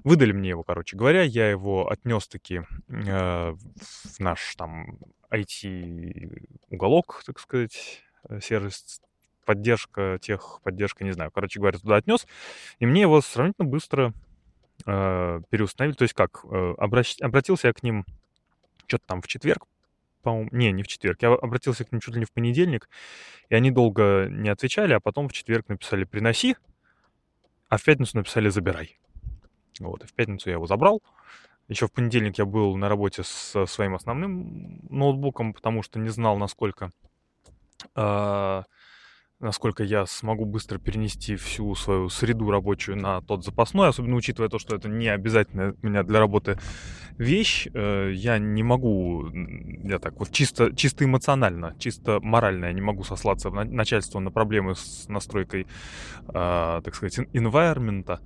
Выдали 0.03 0.31
мне 0.31 0.49
его, 0.49 0.63
короче 0.63 0.95
говоря, 0.95 1.23
я 1.23 1.49
его 1.49 1.89
отнес 1.89 2.27
таки 2.27 2.61
э, 2.87 3.51
в 3.51 4.19
наш 4.19 4.55
там 4.55 4.99
IT-уголок, 5.31 7.23
так 7.25 7.39
сказать, 7.39 8.03
э, 8.29 8.39
сервис 8.41 9.01
поддержка 9.45 10.17
тех, 10.21 10.59
поддержка, 10.63 11.03
не 11.03 11.11
знаю, 11.11 11.31
короче 11.31 11.59
говоря, 11.59 11.77
туда 11.77 11.97
отнес, 11.97 12.27
и 12.79 12.85
мне 12.85 13.01
его 13.01 13.21
сравнительно 13.21 13.67
быстро 13.67 14.13
э, 14.85 15.41
переустановили. 15.49 15.95
То 15.95 16.03
есть 16.03 16.13
как, 16.13 16.45
э, 16.45 16.73
обращ, 16.77 17.19
обратился 17.21 17.67
я 17.67 17.73
к 17.73 17.83
ним 17.83 18.05
что-то 18.87 19.05
там 19.07 19.21
в 19.21 19.27
четверг, 19.27 19.65
по-моему, 20.21 20.49
не, 20.51 20.71
не 20.71 20.83
в 20.83 20.87
четверг, 20.87 21.21
я 21.21 21.33
обратился 21.33 21.85
к 21.85 21.91
ним 21.91 22.01
чуть 22.01 22.15
ли 22.15 22.19
не 22.19 22.25
в 22.25 22.31
понедельник, 22.31 22.89
и 23.49 23.55
они 23.55 23.71
долго 23.71 24.27
не 24.29 24.49
отвечали, 24.49 24.93
а 24.93 24.99
потом 24.99 25.29
в 25.29 25.33
четверг 25.33 25.69
написали 25.69 26.03
«приноси», 26.03 26.55
а 27.69 27.77
в 27.77 27.83
пятницу 27.83 28.17
написали 28.17 28.49
«забирай». 28.49 28.99
Вот, 29.79 30.03
и 30.03 30.07
в 30.07 30.13
пятницу 30.13 30.49
я 30.49 30.53
его 30.53 30.67
забрал. 30.67 31.03
Еще 31.67 31.87
в 31.87 31.91
понедельник 31.91 32.37
я 32.37 32.45
был 32.45 32.75
на 32.75 32.89
работе 32.89 33.23
с 33.23 33.65
своим 33.65 33.95
основным 33.95 34.79
ноутбуком, 34.89 35.53
потому 35.53 35.83
что 35.83 35.99
не 35.99 36.09
знал, 36.09 36.37
насколько 36.37 36.91
э, 37.95 38.63
насколько 39.39 39.83
я 39.83 40.05
смогу 40.05 40.45
быстро 40.45 40.79
перенести 40.79 41.35
всю 41.35 41.75
свою 41.75 42.09
среду 42.09 42.49
рабочую 42.49 42.97
на 42.97 43.21
тот 43.21 43.43
запасной, 43.43 43.89
особенно 43.89 44.15
учитывая 44.15 44.49
то, 44.49 44.59
что 44.59 44.75
это 44.75 44.87
не 44.87 45.07
обязательно 45.07 45.75
у 45.81 45.87
меня 45.87 46.03
для 46.03 46.19
работы 46.19 46.57
вещь, 47.17 47.67
э, 47.73 48.11
я 48.13 48.37
не 48.37 48.63
могу, 48.63 49.27
я 49.83 49.99
так 49.99 50.17
вот 50.19 50.31
чисто, 50.31 50.73
чисто 50.75 51.03
эмоционально, 51.03 51.75
чисто 51.79 52.19
морально 52.21 52.65
я 52.65 52.73
не 52.73 52.81
могу 52.81 53.03
сослаться 53.03 53.49
на 53.49 53.65
начальство 53.65 54.19
на 54.19 54.31
проблемы 54.31 54.75
с 54.75 55.07
настройкой, 55.09 55.67
а, 56.27 56.81
так 56.81 56.95
сказать, 56.95 57.19
environment 57.33 58.19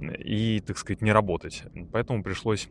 и, 0.00 0.60
так 0.66 0.78
сказать, 0.78 1.02
не 1.02 1.12
работать. 1.12 1.64
Поэтому 1.92 2.22
пришлось 2.22 2.68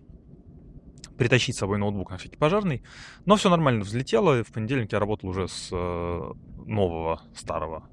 притащить 1.17 1.55
с 1.55 1.59
собой 1.59 1.77
ноутбук 1.77 2.11
на 2.11 2.17
всякий 2.17 2.37
пожарный. 2.37 2.83
Но 3.25 3.35
все 3.35 3.49
нормально 3.49 3.83
взлетело. 3.83 4.43
В 4.43 4.51
понедельник 4.51 4.91
я 4.91 4.99
работал 4.99 5.29
уже 5.29 5.47
с 5.47 5.69
э, 5.71 6.33
нового 6.65 7.21
старого 7.35 7.89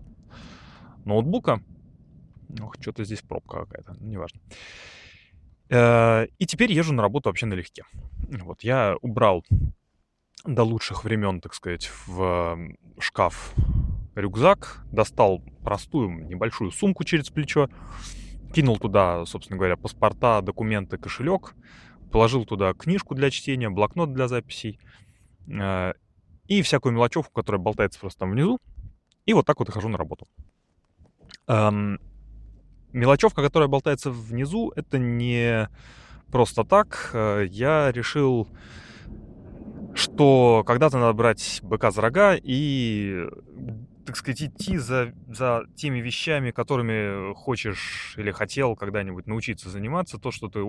ноутбука. 1.04 1.62
Ох, 2.60 2.76
что-то 2.80 3.04
здесь 3.04 3.22
пробка 3.22 3.66
какая-то, 3.66 3.94
ну, 4.00 4.06
неважно. 4.06 4.40
Э, 5.70 6.26
и 6.38 6.46
теперь 6.46 6.72
езжу 6.72 6.92
на 6.92 7.02
работу 7.02 7.28
вообще 7.28 7.46
налегке. 7.46 7.84
Вот, 8.28 8.62
я 8.62 8.96
убрал 9.00 9.44
до 10.44 10.62
лучших 10.62 11.04
времен, 11.04 11.40
так 11.40 11.54
сказать, 11.54 11.90
в 12.06 12.58
шкаф 12.98 13.54
рюкзак, 14.14 14.84
достал 14.92 15.42
простую 15.64 16.26
небольшую 16.26 16.70
сумку 16.70 17.04
через 17.04 17.30
плечо, 17.30 17.68
кинул 18.54 18.78
туда, 18.78 19.24
собственно 19.26 19.56
говоря, 19.56 19.76
паспорта, 19.76 20.40
документы, 20.42 20.98
кошелек, 20.98 21.54
положил 22.14 22.44
туда 22.44 22.74
книжку 22.74 23.16
для 23.16 23.28
чтения, 23.28 23.68
блокнот 23.68 24.12
для 24.12 24.28
записей 24.28 24.78
э, 25.48 25.94
и 26.46 26.62
всякую 26.62 26.92
мелочевку, 26.92 27.32
которая 27.32 27.60
болтается 27.60 27.98
просто 27.98 28.20
там 28.20 28.30
внизу. 28.30 28.60
И 29.26 29.32
вот 29.32 29.46
так 29.46 29.58
вот 29.58 29.68
и 29.68 29.72
хожу 29.72 29.88
на 29.88 29.98
работу. 29.98 30.28
Эм, 31.48 31.98
мелочевка, 32.92 33.42
которая 33.42 33.68
болтается 33.68 34.12
внизу, 34.12 34.72
это 34.76 34.96
не 34.96 35.68
просто 36.30 36.62
так. 36.62 37.10
Э, 37.14 37.46
я 37.50 37.90
решил, 37.90 38.46
что 39.94 40.62
когда-то 40.64 40.98
надо 40.98 41.14
брать 41.14 41.58
быка 41.64 41.90
за 41.90 42.00
рога 42.00 42.36
и 42.40 43.26
так 44.04 44.16
сказать, 44.16 44.42
идти 44.42 44.76
за, 44.76 45.12
за 45.28 45.64
теми 45.76 45.98
вещами, 45.98 46.50
которыми 46.50 47.34
хочешь 47.34 48.14
или 48.16 48.30
хотел 48.30 48.76
когда-нибудь 48.76 49.26
научиться 49.26 49.70
заниматься, 49.70 50.18
то, 50.18 50.30
что 50.30 50.48
ты 50.48 50.60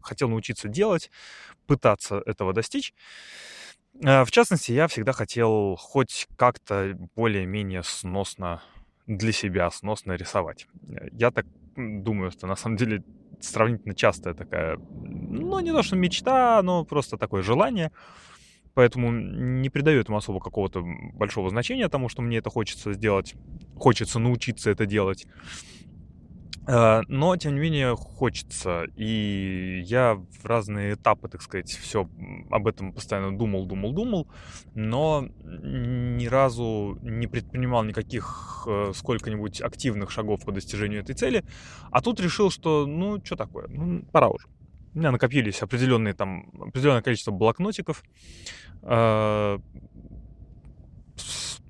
хотел 0.00 0.28
научиться 0.28 0.68
делать, 0.68 1.10
пытаться 1.66 2.22
этого 2.26 2.52
достичь. 2.52 2.92
А, 4.04 4.24
в 4.24 4.30
частности, 4.30 4.72
я 4.72 4.88
всегда 4.88 5.12
хотел 5.12 5.76
хоть 5.76 6.26
как-то 6.36 6.96
более-менее 7.14 7.82
сносно 7.82 8.62
для 9.06 9.32
себя, 9.32 9.70
сносно 9.70 10.12
рисовать. 10.12 10.66
Я 11.12 11.30
так 11.30 11.46
думаю, 11.76 12.30
что 12.30 12.46
на 12.46 12.56
самом 12.56 12.76
деле 12.76 13.04
сравнительно 13.40 13.94
частая 13.94 14.34
такая, 14.34 14.76
ну, 14.76 15.60
не 15.60 15.72
то 15.72 15.82
что 15.82 15.96
мечта, 15.96 16.60
но 16.62 16.84
просто 16.84 17.16
такое 17.16 17.42
желание— 17.42 17.92
Поэтому 18.74 19.10
не 19.12 19.68
придаю 19.68 20.00
этому 20.00 20.18
особо 20.18 20.40
какого-то 20.40 20.84
большого 21.14 21.50
значения 21.50 21.88
тому, 21.88 22.08
что 22.08 22.22
мне 22.22 22.38
это 22.38 22.50
хочется 22.50 22.92
сделать, 22.92 23.34
хочется 23.76 24.18
научиться 24.18 24.70
это 24.70 24.86
делать. 24.86 25.26
А, 26.66 27.02
но, 27.08 27.36
тем 27.36 27.54
не 27.54 27.60
менее, 27.60 27.96
хочется. 27.96 28.84
И 28.96 29.82
я 29.86 30.14
в 30.14 30.44
разные 30.44 30.94
этапы, 30.94 31.28
так 31.28 31.42
сказать, 31.42 31.70
все 31.70 32.08
об 32.50 32.66
этом 32.66 32.92
постоянно 32.92 33.36
думал, 33.36 33.66
думал, 33.66 33.92
думал, 33.92 34.28
но 34.74 35.26
ни 35.42 36.26
разу 36.26 36.98
не 37.02 37.26
предпринимал 37.26 37.82
никаких 37.82 38.64
э, 38.68 38.92
сколько-нибудь 38.94 39.60
активных 39.60 40.10
шагов 40.10 40.44
по 40.44 40.52
достижению 40.52 41.00
этой 41.00 41.14
цели. 41.14 41.44
А 41.90 42.02
тут 42.02 42.20
решил, 42.20 42.50
что, 42.50 42.86
ну, 42.86 43.20
что 43.24 43.36
такое, 43.36 43.66
ну, 43.68 44.02
пора 44.12 44.28
уже 44.28 44.46
у 44.94 44.98
меня 44.98 45.12
накопились 45.12 45.62
определенные 45.62 46.14
там, 46.14 46.50
определенное 46.60 47.02
количество 47.02 47.30
блокнотиков. 47.30 48.02
А, 48.82 49.58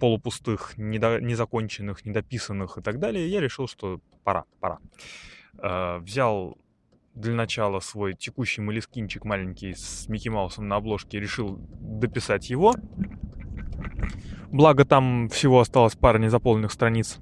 полупустых, 0.01 0.79
недо, 0.79 1.21
незаконченных, 1.21 2.05
недописанных 2.05 2.79
и 2.79 2.81
так 2.81 2.99
далее, 2.99 3.29
я 3.29 3.41
решил, 3.41 3.69
что 3.69 4.01
пора, 4.25 4.45
пора. 4.59 4.79
Э, 5.63 5.99
взял 5.99 6.57
для 7.15 7.35
начала 7.35 7.81
свой 7.81 8.15
текущий 8.15 8.63
молескинчик 8.63 9.25
маленький 9.25 9.75
с 9.75 10.09
Микки 10.09 10.31
Маусом 10.31 10.69
на 10.69 10.77
обложке, 10.77 11.21
решил 11.21 11.59
дописать 11.81 12.49
его. 12.49 12.75
Благо 14.51 14.85
там 14.85 15.29
всего 15.29 15.61
осталось 15.61 15.95
пара 15.95 16.19
незаполненных 16.19 16.73
страниц. 16.73 17.19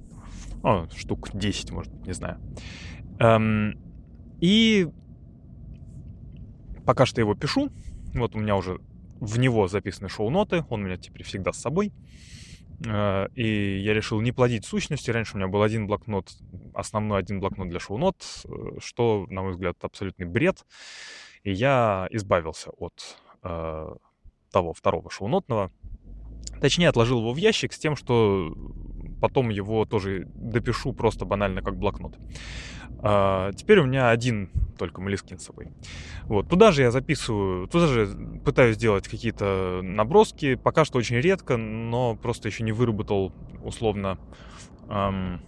О, 0.62 0.86
штук 0.96 1.30
10, 1.32 1.72
может, 1.72 1.92
не 2.06 2.12
знаю. 2.12 2.38
Эм, 3.18 3.76
и 4.40 4.88
пока 6.88 7.04
что 7.04 7.20
его 7.20 7.34
пишу. 7.34 7.68
Вот 8.14 8.34
у 8.34 8.38
меня 8.38 8.56
уже 8.56 8.80
в 9.20 9.38
него 9.38 9.68
записаны 9.68 10.08
шоу-ноты, 10.08 10.64
он 10.70 10.80
у 10.80 10.84
меня 10.86 10.96
теперь 10.96 11.22
всегда 11.22 11.52
с 11.52 11.60
собой. 11.60 11.92
Э, 12.86 13.26
и 13.34 13.78
я 13.80 13.92
решил 13.92 14.22
не 14.22 14.32
плодить 14.32 14.64
сущности. 14.64 15.10
Раньше 15.10 15.34
у 15.34 15.36
меня 15.36 15.48
был 15.48 15.60
один 15.60 15.86
блокнот, 15.86 16.30
основной 16.72 17.18
один 17.18 17.40
блокнот 17.40 17.68
для 17.68 17.78
шоу-нот, 17.78 18.24
э, 18.46 18.78
что, 18.80 19.26
на 19.28 19.42
мой 19.42 19.52
взгляд, 19.52 19.76
абсолютный 19.82 20.24
бред. 20.24 20.64
И 21.42 21.52
я 21.52 22.08
избавился 22.10 22.70
от 22.70 23.18
э, 23.42 23.94
того 24.50 24.72
второго 24.72 25.10
шоу-нотного. 25.10 25.70
Точнее, 26.62 26.88
отложил 26.88 27.18
его 27.18 27.34
в 27.34 27.36
ящик 27.36 27.74
с 27.74 27.78
тем, 27.78 27.96
что 27.96 28.56
потом 29.20 29.48
его 29.48 29.84
тоже 29.84 30.26
допишу 30.34 30.92
просто 30.92 31.24
банально 31.24 31.62
как 31.62 31.76
блокнот. 31.76 32.16
А, 33.00 33.52
теперь 33.52 33.80
у 33.80 33.86
меня 33.86 34.10
один 34.10 34.50
только 34.78 35.00
Малискин 35.00 35.38
с 35.38 35.44
собой. 35.44 35.68
Вот, 36.24 36.48
туда 36.48 36.72
же 36.72 36.82
я 36.82 36.90
записываю, 36.90 37.66
туда 37.68 37.86
же 37.86 38.08
пытаюсь 38.44 38.76
сделать 38.76 39.08
какие-то 39.08 39.80
наброски. 39.82 40.54
Пока 40.54 40.84
что 40.84 40.98
очень 40.98 41.16
редко, 41.16 41.56
но 41.56 42.16
просто 42.16 42.48
еще 42.48 42.64
не 42.64 42.72
выработал 42.72 43.32
условно 43.62 44.18
эм, 44.88 45.42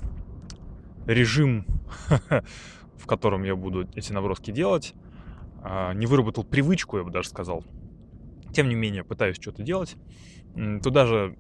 режим, 1.07 1.65
в 2.99 3.07
котором 3.07 3.45
я 3.45 3.55
буду 3.57 3.89
эти 3.95 4.13
наброски 4.13 4.51
делать. 4.51 4.95
Э, 5.63 5.93
не 5.95 6.07
выработал 6.07 6.45
привычку, 6.45 6.99
я 6.99 7.05
бы 7.05 7.11
даже 7.11 7.29
сказал. 7.29 7.65
Тем 8.53 8.69
не 8.69 8.75
менее, 8.75 9.05
пытаюсь 9.05 9.37
что-то 9.41 9.63
делать. 9.63 9.97
Туда 10.83 11.07
же 11.07 11.37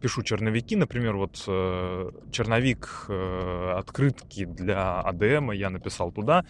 пишу 0.00 0.22
черновики, 0.22 0.76
например, 0.76 1.16
вот 1.16 1.42
э, 1.46 2.10
черновик 2.30 3.06
э, 3.08 3.74
открытки 3.76 4.44
для 4.44 5.00
АДМ 5.00 5.50
я 5.52 5.70
написал 5.70 6.12
туда 6.12 6.44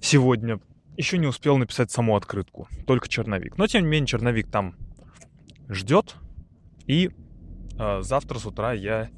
сегодня. 0.00 0.60
Еще 0.96 1.18
не 1.18 1.26
успел 1.26 1.56
написать 1.56 1.90
саму 1.90 2.16
открытку, 2.16 2.68
только 2.86 3.08
черновик. 3.08 3.56
Но 3.56 3.66
тем 3.66 3.82
не 3.82 3.88
менее 3.88 4.06
черновик 4.06 4.50
там 4.50 4.74
ждет, 5.68 6.16
и 6.86 7.10
э, 7.78 8.02
завтра 8.02 8.38
с 8.38 8.46
утра 8.46 8.72
я 8.72 9.08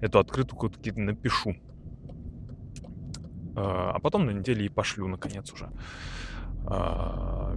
эту 0.00 0.18
открытку 0.18 0.68
таки 0.68 0.92
напишу. 0.92 1.56
Э, 3.54 3.94
а 3.94 3.98
потом 4.00 4.26
на 4.26 4.30
неделе 4.30 4.66
и 4.66 4.68
пошлю, 4.68 5.08
наконец, 5.08 5.50
уже 5.52 5.70
э, 6.68 7.56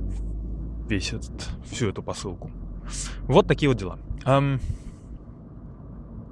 весь 0.87 1.13
этот, 1.13 1.49
всю 1.69 1.89
эту 1.89 2.01
посылку. 2.01 2.51
Вот 3.23 3.47
такие 3.47 3.69
вот 3.69 3.77
дела. 3.77 3.99
Um, 4.25 4.59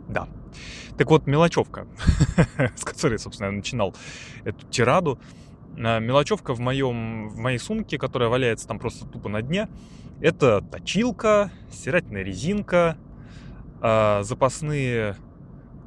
да. 0.08 0.28
Так 0.98 1.10
вот, 1.10 1.26
мелочевка, 1.28 1.88
с 2.76 2.84
которой, 2.84 3.18
собственно, 3.18 3.48
я 3.48 3.54
начинал 3.54 3.96
эту 4.44 4.66
тираду. 4.68 5.20
А, 5.78 6.00
мелочевка 6.00 6.54
в, 6.54 6.60
моем, 6.60 7.30
в 7.30 7.38
моей 7.38 7.58
сумке, 7.58 7.98
которая 7.98 8.30
валяется 8.30 8.68
там 8.68 8.80
просто 8.80 9.06
тупо 9.06 9.30
на 9.30 9.42
дне, 9.42 9.68
это 10.22 10.62
точилка, 10.62 11.52
стирательная 11.72 12.24
резинка, 12.24 12.98
а, 13.82 14.24
запасные 14.24 15.18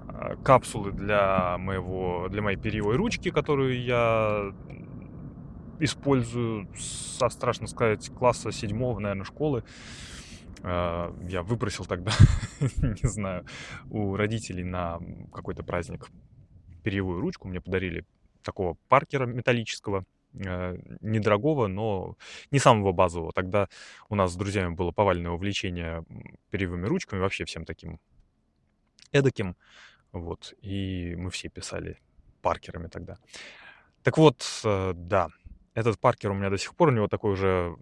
а, 0.09 0.37
капсулы 0.43 0.93
для, 0.93 1.57
моего, 1.59 2.29
для 2.29 2.43
моей 2.43 2.59
перьевой 2.59 2.97
ручки, 2.97 3.31
которую 3.31 3.83
я 3.83 4.53
использую 5.79 6.69
со, 6.77 7.29
страшно 7.29 7.67
сказать, 7.67 8.11
класса 8.11 8.51
седьмого, 8.51 8.99
наверное, 8.99 9.25
школы. 9.25 9.63
А, 10.63 11.15
я 11.29 11.43
выпросил 11.43 11.85
тогда, 11.85 12.13
не 12.61 13.09
знаю, 13.09 13.47
у 13.91 14.17
родителей 14.17 14.65
на 14.65 15.01
какой-то 15.33 15.63
праздник 15.63 16.09
перьевую 16.83 17.21
ручку. 17.21 17.49
Мне 17.49 17.61
подарили 17.61 18.05
такого 18.43 18.77
паркера 18.89 19.27
металлического, 19.27 20.05
а, 20.47 20.77
недорогого, 21.01 21.67
но 21.67 22.17
не 22.51 22.59
самого 22.59 22.93
базового. 22.93 23.33
Тогда 23.33 23.69
у 24.09 24.15
нас 24.15 24.33
с 24.33 24.37
друзьями 24.37 24.75
было 24.75 24.93
повальное 24.93 25.33
увлечение 25.33 26.05
перьевыми 26.51 26.87
ручками, 26.87 27.21
вообще 27.21 27.45
всем 27.45 27.65
таким 27.65 28.01
эдаким. 29.13 29.57
Вот, 30.13 30.55
и 30.63 31.15
мы 31.17 31.31
все 31.31 31.49
писали 31.49 31.99
паркерами 32.41 32.89
тогда. 32.89 33.19
Так 34.03 34.19
вот, 34.19 34.45
э, 34.65 34.93
да, 34.95 35.29
этот 35.75 35.99
паркер 35.99 36.31
у 36.31 36.35
меня 36.35 36.49
до 36.49 36.59
сих 36.59 36.75
пор, 36.75 36.89
у 36.89 36.93
него 36.93 37.09
такой 37.09 37.33
уже 37.33 37.77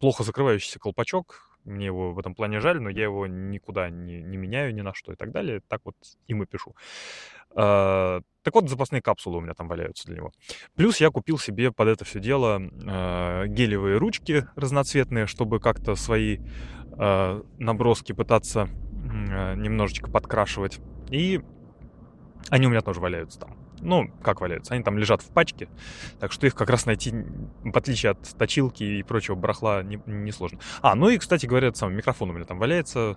плохо 0.00 0.24
закрывающийся 0.24 0.78
колпачок, 0.78 1.53
мне 1.64 1.86
его 1.86 2.12
в 2.12 2.18
этом 2.18 2.34
плане 2.34 2.60
жаль, 2.60 2.80
но 2.80 2.88
я 2.88 3.04
его 3.04 3.26
никуда 3.26 3.90
не, 3.90 4.22
не 4.22 4.36
меняю 4.36 4.74
ни 4.74 4.82
на 4.82 4.94
что 4.94 5.12
и 5.12 5.16
так 5.16 5.32
далее. 5.32 5.60
Так 5.68 5.80
вот 5.84 5.96
им 6.26 6.42
и 6.42 6.46
пишу. 6.46 6.74
Uh, 7.50 8.22
так 8.42 8.54
вот, 8.54 8.68
запасные 8.68 9.00
капсулы 9.00 9.38
у 9.38 9.40
меня 9.40 9.54
там 9.54 9.68
валяются 9.68 10.06
для 10.08 10.16
него. 10.16 10.32
Плюс 10.74 11.00
я 11.00 11.10
купил 11.10 11.38
себе 11.38 11.70
под 11.70 11.88
это 11.88 12.04
все 12.04 12.18
дело 12.18 12.58
uh, 12.58 13.46
гелевые 13.46 13.96
ручки 13.96 14.46
разноцветные, 14.56 15.26
чтобы 15.26 15.60
как-то 15.60 15.94
свои 15.94 16.38
uh, 16.38 17.46
наброски 17.58 18.12
пытаться 18.12 18.68
немножечко 19.04 20.10
подкрашивать. 20.10 20.80
И 21.10 21.40
они 22.48 22.66
у 22.66 22.70
меня 22.70 22.80
тоже 22.80 23.00
валяются 23.00 23.38
там. 23.38 23.63
Ну, 23.80 24.10
как 24.22 24.40
валяются? 24.40 24.74
Они 24.74 24.82
там 24.82 24.98
лежат 24.98 25.22
в 25.22 25.30
пачке, 25.30 25.68
так 26.20 26.32
что 26.32 26.46
их 26.46 26.54
как 26.54 26.70
раз 26.70 26.86
найти, 26.86 27.12
в 27.62 27.76
отличие 27.76 28.12
от 28.12 28.38
точилки 28.38 28.82
и 28.84 29.02
прочего 29.02 29.34
барахла, 29.34 29.82
несложно. 29.82 30.56
Не, 30.56 30.62
а, 30.82 30.94
ну 30.94 31.08
и, 31.08 31.18
кстати 31.18 31.46
говоря, 31.46 31.68
этот 31.68 31.78
самый 31.78 31.96
микрофон 31.96 32.30
у 32.30 32.32
меня 32.32 32.44
там 32.44 32.58
валяется, 32.58 33.16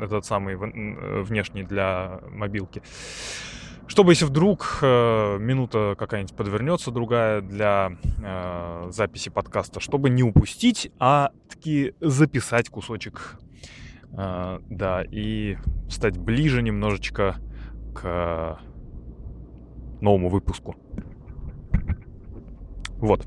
этот 0.00 0.24
самый 0.24 0.54
э, 0.54 1.22
внешний 1.22 1.62
для 1.62 2.20
мобилки. 2.30 2.82
Чтобы, 3.90 4.12
если 4.12 4.24
вдруг 4.24 4.78
э, 4.82 5.38
минута 5.40 5.96
какая-нибудь 5.98 6.36
подвернется, 6.36 6.92
другая 6.92 7.40
для 7.40 7.96
э, 8.22 8.88
записи 8.92 9.30
подкаста, 9.30 9.80
чтобы 9.80 10.10
не 10.10 10.22
упустить, 10.22 10.92
а 11.00 11.32
таки 11.48 11.94
записать 12.00 12.68
кусочек, 12.68 13.40
э, 14.12 14.60
да, 14.70 15.04
и 15.10 15.56
стать 15.88 16.18
ближе 16.18 16.62
немножечко 16.62 17.38
к 17.92 18.60
новому 20.00 20.28
выпуску. 20.28 20.76
Вот. 22.98 23.26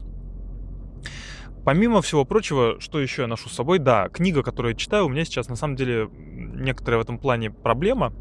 Помимо 1.65 2.01
всего 2.01 2.25
прочего, 2.25 2.79
что 2.79 2.99
еще 2.99 3.21
я 3.21 3.27
ношу 3.27 3.47
с 3.47 3.53
собой? 3.53 3.79
Да, 3.79 4.09
книга, 4.09 4.43
которую 4.43 4.73
я 4.73 4.77
читаю, 4.77 5.05
у 5.05 5.09
меня 5.09 5.23
сейчас 5.23 5.47
на 5.47 5.55
самом 5.55 5.75
деле 5.75 6.09
некоторая 6.11 6.99
в 6.99 7.03
этом 7.03 7.17
плане 7.17 7.51
проблема, 7.51 8.13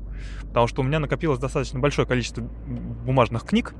потому 0.42 0.68
что 0.68 0.82
у 0.82 0.84
меня 0.84 1.00
накопилось 1.00 1.40
достаточно 1.40 1.80
большое 1.80 2.06
количество 2.06 2.42
бумажных 2.42 3.44
книг, 3.44 3.74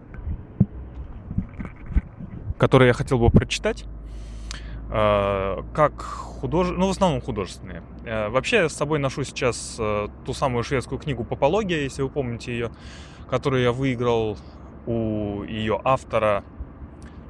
которые 2.58 2.88
я 2.88 2.94
хотел 2.94 3.18
бы 3.18 3.30
прочитать. 3.30 3.84
А, 4.90 5.64
как 5.74 6.02
худож... 6.02 6.70
ну 6.70 6.88
в 6.88 6.90
основном 6.90 7.20
художественные. 7.20 7.82
А, 8.04 8.30
вообще 8.30 8.56
я 8.56 8.68
с 8.68 8.74
собой 8.74 8.98
ношу 8.98 9.22
сейчас 9.22 9.76
э, 9.78 10.08
ту 10.26 10.34
самую 10.34 10.64
шведскую 10.64 10.98
книгу 10.98 11.24
«Попология», 11.24 11.82
если 11.82 12.02
вы 12.02 12.10
помните 12.10 12.52
ее, 12.52 12.72
которую 13.30 13.62
я 13.62 13.72
выиграл 13.72 14.36
у 14.86 15.42
ее 15.44 15.80
автора 15.84 16.44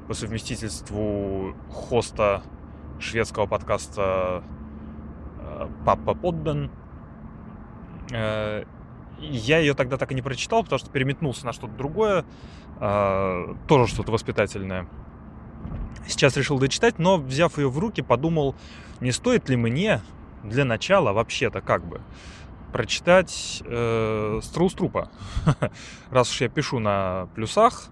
по 0.07 0.13
совместительству 0.13 1.55
хоста 1.71 2.43
шведского 2.99 3.45
подкаста 3.45 4.43
э, 5.39 5.67
Папа 5.85 6.13
Подден. 6.13 6.71
Э, 8.11 8.63
я 9.19 9.59
ее 9.59 9.73
тогда 9.73 9.97
так 9.97 10.11
и 10.11 10.15
не 10.15 10.21
прочитал, 10.21 10.63
потому 10.63 10.79
что 10.79 10.89
переметнулся 10.89 11.45
на 11.45 11.53
что-то 11.53 11.73
другое, 11.73 12.25
э, 12.79 13.55
тоже 13.67 13.87
что-то 13.87 14.11
воспитательное. 14.11 14.87
Сейчас 16.07 16.35
решил 16.35 16.59
дочитать, 16.59 16.99
но 16.99 17.17
взяв 17.17 17.57
ее 17.57 17.69
в 17.69 17.79
руки, 17.79 18.01
подумал, 18.01 18.55
не 18.99 19.11
стоит 19.11 19.47
ли 19.47 19.55
мне 19.55 20.01
для 20.43 20.65
начала 20.65 21.13
вообще-то 21.13 21.61
как 21.61 21.85
бы 21.85 22.01
прочитать 22.73 23.63
э, 23.65 24.39
Страуструпа. 24.41 25.09
Раз 26.09 26.29
уж 26.31 26.41
я 26.41 26.49
пишу 26.49 26.79
на 26.79 27.29
плюсах, 27.35 27.89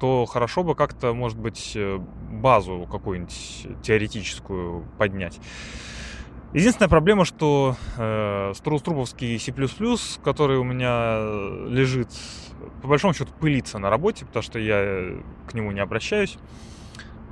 то 0.00 0.26
хорошо 0.26 0.64
бы 0.64 0.74
как-то, 0.74 1.14
может 1.14 1.38
быть, 1.38 1.72
э, 1.76 1.98
базу 2.30 2.86
какую-нибудь 2.90 3.68
теоретическую 3.82 4.84
поднять. 4.98 5.40
Единственная 6.52 6.88
проблема, 6.88 7.24
что 7.24 7.76
э, 7.96 8.52
Страуструповский 8.56 9.38
C++, 9.38 9.54
который 10.24 10.58
у 10.58 10.64
меня 10.64 11.20
лежит, 11.68 12.08
по 12.82 12.88
большому 12.88 13.14
счету 13.14 13.32
пылится 13.38 13.78
на 13.78 13.88
работе, 13.88 14.26
потому 14.26 14.42
что 14.42 14.58
я 14.58 15.20
к 15.46 15.54
нему 15.54 15.70
не 15.70 15.78
обращаюсь, 15.78 16.38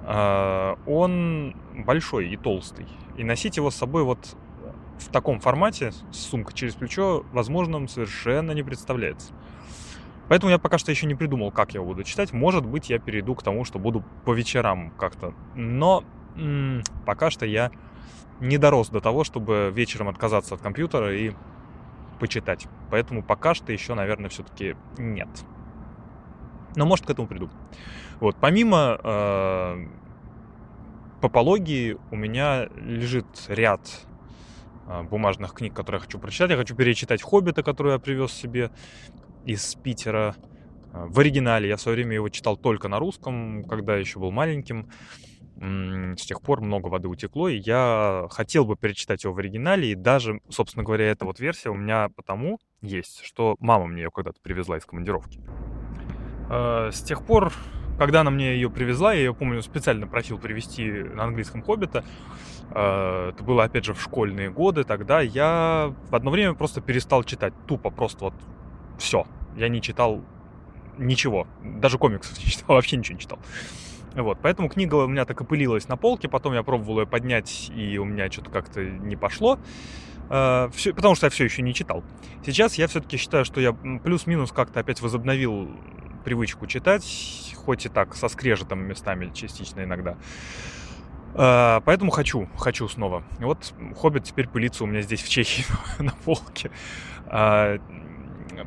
э, 0.06 0.74
он 0.86 1.56
большой 1.84 2.28
и 2.28 2.36
толстый. 2.36 2.86
И 3.16 3.24
носить 3.24 3.56
его 3.56 3.72
с 3.72 3.74
собой 3.74 4.04
вот 4.04 4.36
в 4.98 5.08
таком 5.08 5.40
формате, 5.40 5.92
с 6.10 6.18
сумкой 6.18 6.54
через 6.54 6.74
плечо, 6.74 7.24
возможным 7.32 7.88
совершенно 7.88 8.52
не 8.52 8.62
представляется. 8.62 9.32
Поэтому 10.28 10.50
я 10.50 10.58
пока 10.58 10.76
что 10.78 10.90
еще 10.90 11.06
не 11.06 11.14
придумал, 11.14 11.50
как 11.50 11.72
я 11.72 11.80
буду 11.80 12.04
читать. 12.04 12.32
Может 12.32 12.66
быть, 12.66 12.90
я 12.90 12.98
перейду 12.98 13.34
к 13.34 13.42
тому, 13.42 13.64
что 13.64 13.78
буду 13.78 14.04
по 14.24 14.32
вечерам 14.32 14.90
как-то. 14.98 15.32
Но 15.54 16.04
м- 16.36 16.82
пока 17.06 17.30
что 17.30 17.46
я 17.46 17.70
не 18.40 18.58
дорос 18.58 18.90
до 18.90 19.00
того, 19.00 19.24
чтобы 19.24 19.72
вечером 19.74 20.08
отказаться 20.08 20.54
от 20.54 20.60
компьютера 20.60 21.14
и 21.16 21.32
почитать. 22.20 22.66
Поэтому 22.90 23.22
пока 23.22 23.54
что 23.54 23.72
еще, 23.72 23.94
наверное, 23.94 24.28
все-таки 24.28 24.76
нет. 24.98 25.28
Но 26.76 26.84
может 26.84 27.06
к 27.06 27.10
этому 27.10 27.26
приду. 27.26 27.48
Вот, 28.20 28.36
помимо 28.38 28.98
э, 29.02 29.86
попологии 31.20 31.96
у 32.10 32.16
меня 32.16 32.68
лежит 32.76 33.26
ряд 33.48 33.80
бумажных 35.10 35.52
книг, 35.54 35.74
которые 35.74 35.98
я 35.98 36.04
хочу 36.04 36.18
прочитать. 36.18 36.50
Я 36.50 36.56
хочу 36.56 36.74
перечитать 36.74 37.22
«Хоббита», 37.22 37.62
который 37.62 37.92
я 37.92 37.98
привез 37.98 38.32
себе 38.32 38.70
из 39.44 39.74
Питера. 39.74 40.34
Э, 40.92 41.06
в 41.06 41.18
оригинале 41.20 41.68
я 41.68 41.76
в 41.76 41.80
свое 41.80 41.96
время 41.96 42.14
его 42.14 42.28
читал 42.28 42.56
только 42.56 42.88
на 42.88 42.98
русском, 42.98 43.64
когда 43.64 43.96
еще 43.96 44.18
был 44.18 44.30
маленьким. 44.30 44.90
С 45.60 46.22
тех 46.22 46.40
пор 46.40 46.60
много 46.60 46.86
воды 46.86 47.08
утекло, 47.08 47.48
и 47.48 47.56
я 47.58 48.28
хотел 48.30 48.64
бы 48.64 48.76
перечитать 48.76 49.24
его 49.24 49.34
в 49.34 49.38
оригинале, 49.38 49.90
и 49.90 49.96
даже, 49.96 50.40
собственно 50.48 50.84
говоря, 50.84 51.06
эта 51.06 51.24
вот 51.24 51.40
версия 51.40 51.70
у 51.70 51.74
меня 51.74 52.10
потому 52.14 52.60
есть, 52.80 53.24
что 53.24 53.56
мама 53.58 53.88
мне 53.88 54.02
ее 54.02 54.10
когда-то 54.12 54.40
привезла 54.40 54.76
из 54.78 54.84
командировки. 54.84 55.40
Э, 56.48 56.90
с 56.92 57.02
тех 57.02 57.26
пор, 57.26 57.52
когда 57.98 58.20
она 58.20 58.30
мне 58.30 58.54
ее 58.54 58.70
привезла, 58.70 59.12
я 59.12 59.20
ее, 59.20 59.34
помню, 59.34 59.60
специально 59.62 60.06
просил 60.06 60.38
привезти 60.38 60.90
на 60.90 61.24
английском 61.24 61.62
«Хоббита», 61.62 62.04
э, 62.70 63.32
это 63.34 63.44
было, 63.44 63.64
опять 63.64 63.84
же, 63.84 63.94
в 63.94 64.00
школьные 64.00 64.50
годы, 64.50 64.84
тогда 64.84 65.20
я 65.20 65.92
в 66.08 66.14
одно 66.14 66.30
время 66.30 66.54
просто 66.54 66.80
перестал 66.80 67.24
читать, 67.24 67.52
тупо 67.66 67.90
просто 67.90 68.26
вот 68.26 68.34
все. 68.98 69.26
Я 69.56 69.68
не 69.68 69.82
читал 69.82 70.22
ничего, 70.96 71.46
даже 71.62 71.98
комиксов 71.98 72.38
не 72.38 72.44
читал, 72.44 72.66
вообще 72.76 72.96
ничего 72.96 73.14
не 73.14 73.20
читал. 73.20 73.38
Вот, 74.14 74.38
поэтому 74.40 74.68
книга 74.68 74.94
у 74.94 75.06
меня 75.06 75.24
так 75.24 75.40
и 75.40 75.44
пылилась 75.44 75.88
на 75.88 75.96
полке, 75.96 76.28
потом 76.28 76.54
я 76.54 76.62
пробовал 76.62 77.00
ее 77.00 77.06
поднять, 77.06 77.70
и 77.74 77.98
у 77.98 78.04
меня 78.04 78.30
что-то 78.30 78.50
как-то 78.50 78.84
не 78.84 79.16
пошло. 79.16 79.58
Uh, 80.28 80.70
все, 80.72 80.92
потому 80.92 81.14
что 81.14 81.24
я 81.26 81.30
все 81.30 81.44
еще 81.44 81.62
не 81.62 81.72
читал. 81.72 82.04
Сейчас 82.44 82.74
я 82.74 82.86
все-таки 82.86 83.16
считаю, 83.16 83.46
что 83.46 83.62
я 83.62 83.72
плюс-минус 83.72 84.52
как-то 84.52 84.80
опять 84.80 85.00
возобновил 85.00 85.70
привычку 86.28 86.66
читать, 86.66 87.54
хоть 87.56 87.86
и 87.86 87.88
так, 87.88 88.14
со 88.14 88.28
скрежетом 88.28 88.80
местами 88.80 89.30
частично 89.32 89.82
иногда. 89.82 90.18
Uh, 91.32 91.82
поэтому 91.86 92.10
хочу, 92.10 92.50
хочу 92.58 92.86
снова. 92.86 93.22
Вот 93.38 93.72
«Хоббит» 93.96 94.24
теперь 94.24 94.46
пылится 94.46 94.84
у 94.84 94.86
меня 94.86 95.00
здесь 95.00 95.22
в 95.22 95.28
Чехии 95.30 95.64
на 96.02 96.12
полке. 96.26 96.70
Uh, 97.24 97.80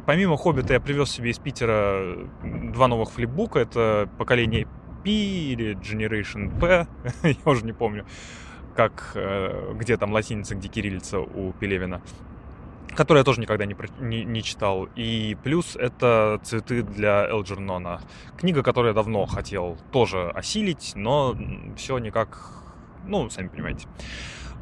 помимо 0.08 0.38
«Хоббита» 0.38 0.74
я 0.74 0.80
привез 0.80 1.12
себе 1.12 1.30
из 1.30 1.38
Питера 1.38 2.18
два 2.44 2.88
новых 2.88 3.12
флипбука. 3.12 3.60
Это 3.60 4.10
поколение 4.18 4.68
P 5.04 5.12
или 5.12 5.76
Generation 5.76 6.60
P, 6.60 6.88
я 7.46 7.52
уже 7.52 7.64
не 7.64 7.74
помню, 7.74 8.08
как, 8.76 9.12
э, 9.14 9.74
где 9.76 9.98
там 9.98 10.14
латиница, 10.14 10.56
где 10.56 10.68
кириллица 10.68 11.20
у 11.20 11.54
Пелевина, 11.54 12.02
который 12.96 13.20
я 13.20 13.24
тоже 13.24 13.42
никогда 13.42 13.66
не, 13.66 13.76
не, 14.00 14.24
не 14.24 14.44
читал. 14.44 14.88
И 14.96 15.38
плюс 15.44 15.76
это 15.76 16.40
«Цветы 16.44 16.84
для 16.84 17.28
Элджернона». 17.28 18.02
Книга, 18.38 18.64
которую 18.64 18.90
я 18.90 18.96
давно 18.96 19.26
хотел 19.26 19.78
тоже 19.92 20.30
осилить, 20.30 20.94
но 20.96 21.36
все 21.78 21.98
никак, 21.98 22.64
ну, 23.06 23.30
сами 23.30 23.48
понимаете. 23.48 23.88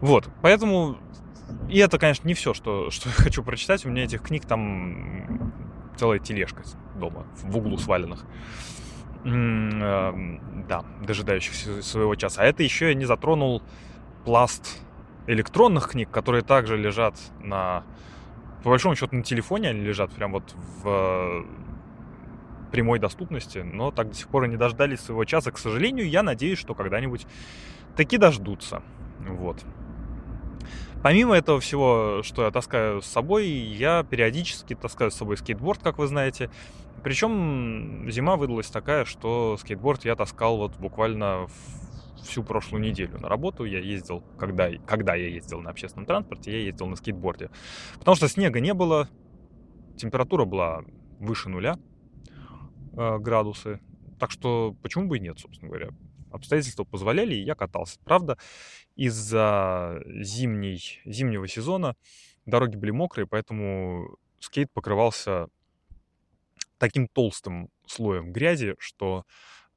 Вот, 0.02 0.30
поэтому... 0.42 0.98
И 1.68 1.80
это, 1.80 1.98
конечно, 1.98 2.28
не 2.28 2.36
все, 2.36 2.54
что, 2.54 2.92
что 2.92 3.10
я 3.10 3.16
хочу 3.16 3.44
прочитать. 3.44 3.86
У 3.86 3.90
меня 3.90 4.04
этих 4.04 4.22
книг 4.22 4.46
там 4.46 5.52
целая 5.98 6.20
тележка 6.20 6.64
дома, 6.96 7.26
в 7.44 7.58
углу 7.58 7.78
сваленных. 7.78 8.26
Эм, 9.26 10.66
да, 10.68 10.86
дожидающихся 11.06 11.82
своего 11.82 12.16
часа. 12.16 12.42
А 12.42 12.46
это 12.46 12.64
еще 12.64 12.90
я 12.90 12.94
не 12.94 13.06
затронул 13.06 13.62
пласт 14.24 14.80
электронных 15.28 15.90
книг, 15.90 16.10
которые 16.10 16.44
также 16.44 16.78
лежат 16.78 17.16
на... 17.40 17.84
По 18.64 18.70
большому 18.70 18.96
счету 18.96 19.16
на 19.16 19.24
телефоне 19.24 19.70
они 19.70 19.82
лежат 19.82 20.12
прям 20.12 20.34
вот 20.34 20.54
в 20.84 21.46
прямой 22.72 23.00
доступности, 23.00 23.60
но 23.60 23.92
так 23.92 24.10
до 24.10 24.16
сих 24.16 24.28
пор 24.28 24.44
и 24.46 24.48
не 24.48 24.58
дождались 24.58 25.00
своего 25.00 25.26
часа. 25.26 25.52
К 25.52 25.58
сожалению, 25.58 26.08
я 26.08 26.24
надеюсь, 26.24 26.60
что 26.60 26.76
когда-нибудь 26.76 27.26
таки 27.96 28.18
дождутся. 28.18 28.82
Вот. 29.20 29.64
Помимо 31.02 31.36
этого 31.36 31.60
всего, 31.62 32.22
что 32.24 32.44
я 32.44 32.52
таскаю 32.52 33.02
с 33.02 33.06
собой, 33.06 33.48
я 33.48 34.04
периодически 34.04 34.76
таскаю 34.76 35.12
с 35.12 35.16
собой 35.16 35.38
скейтборд, 35.38 35.82
как 35.82 35.98
вы 35.98 36.08
знаете. 36.08 36.52
Причем 37.04 38.12
зима 38.12 38.36
выдалась 38.36 38.68
такая, 38.68 39.06
что 39.06 39.56
скейтборд 39.58 40.04
я 40.04 40.16
таскал 40.18 40.58
вот 40.58 40.76
буквально 40.76 41.48
всю 42.24 42.44
прошлую 42.44 42.82
неделю 42.82 43.20
на 43.20 43.30
работу. 43.30 43.66
Я 43.66 43.80
ездил, 43.80 44.22
когда, 44.38 44.70
когда 44.86 45.16
я 45.16 45.28
ездил 45.28 45.62
на 45.62 45.70
общественном 45.70 46.06
транспорте, 46.06 46.52
я 46.52 46.60
ездил 46.66 46.88
на 46.88 46.96
скейтборде. 46.96 47.50
Потому 47.98 48.16
что 48.16 48.28
снега 48.28 48.60
не 48.60 48.74
было, 48.74 49.10
температура 49.98 50.46
была 50.46 50.84
выше 51.20 51.50
нуля 51.50 51.78
э, 52.94 53.18
градусы. 53.20 53.80
Так 54.20 54.32
что 54.32 54.76
почему 54.82 55.08
бы 55.08 55.18
и 55.18 55.22
нет, 55.22 55.40
собственно 55.40 55.70
говоря. 55.70 55.90
Обстоятельства 56.32 56.84
позволяли, 56.84 57.34
и 57.34 57.44
я 57.44 57.56
катался. 57.56 58.00
Правда, 58.04 58.38
из-за 58.96 60.00
зимней, 60.06 61.02
зимнего 61.06 61.48
сезона 61.48 61.96
дороги 62.46 62.76
были 62.76 62.92
мокрые, 62.92 63.26
поэтому 63.26 64.18
скейт 64.40 64.72
покрывался 64.72 65.48
таким 66.78 67.08
толстым 67.08 67.70
слоем 67.86 68.32
грязи, 68.32 68.76
что 68.80 69.26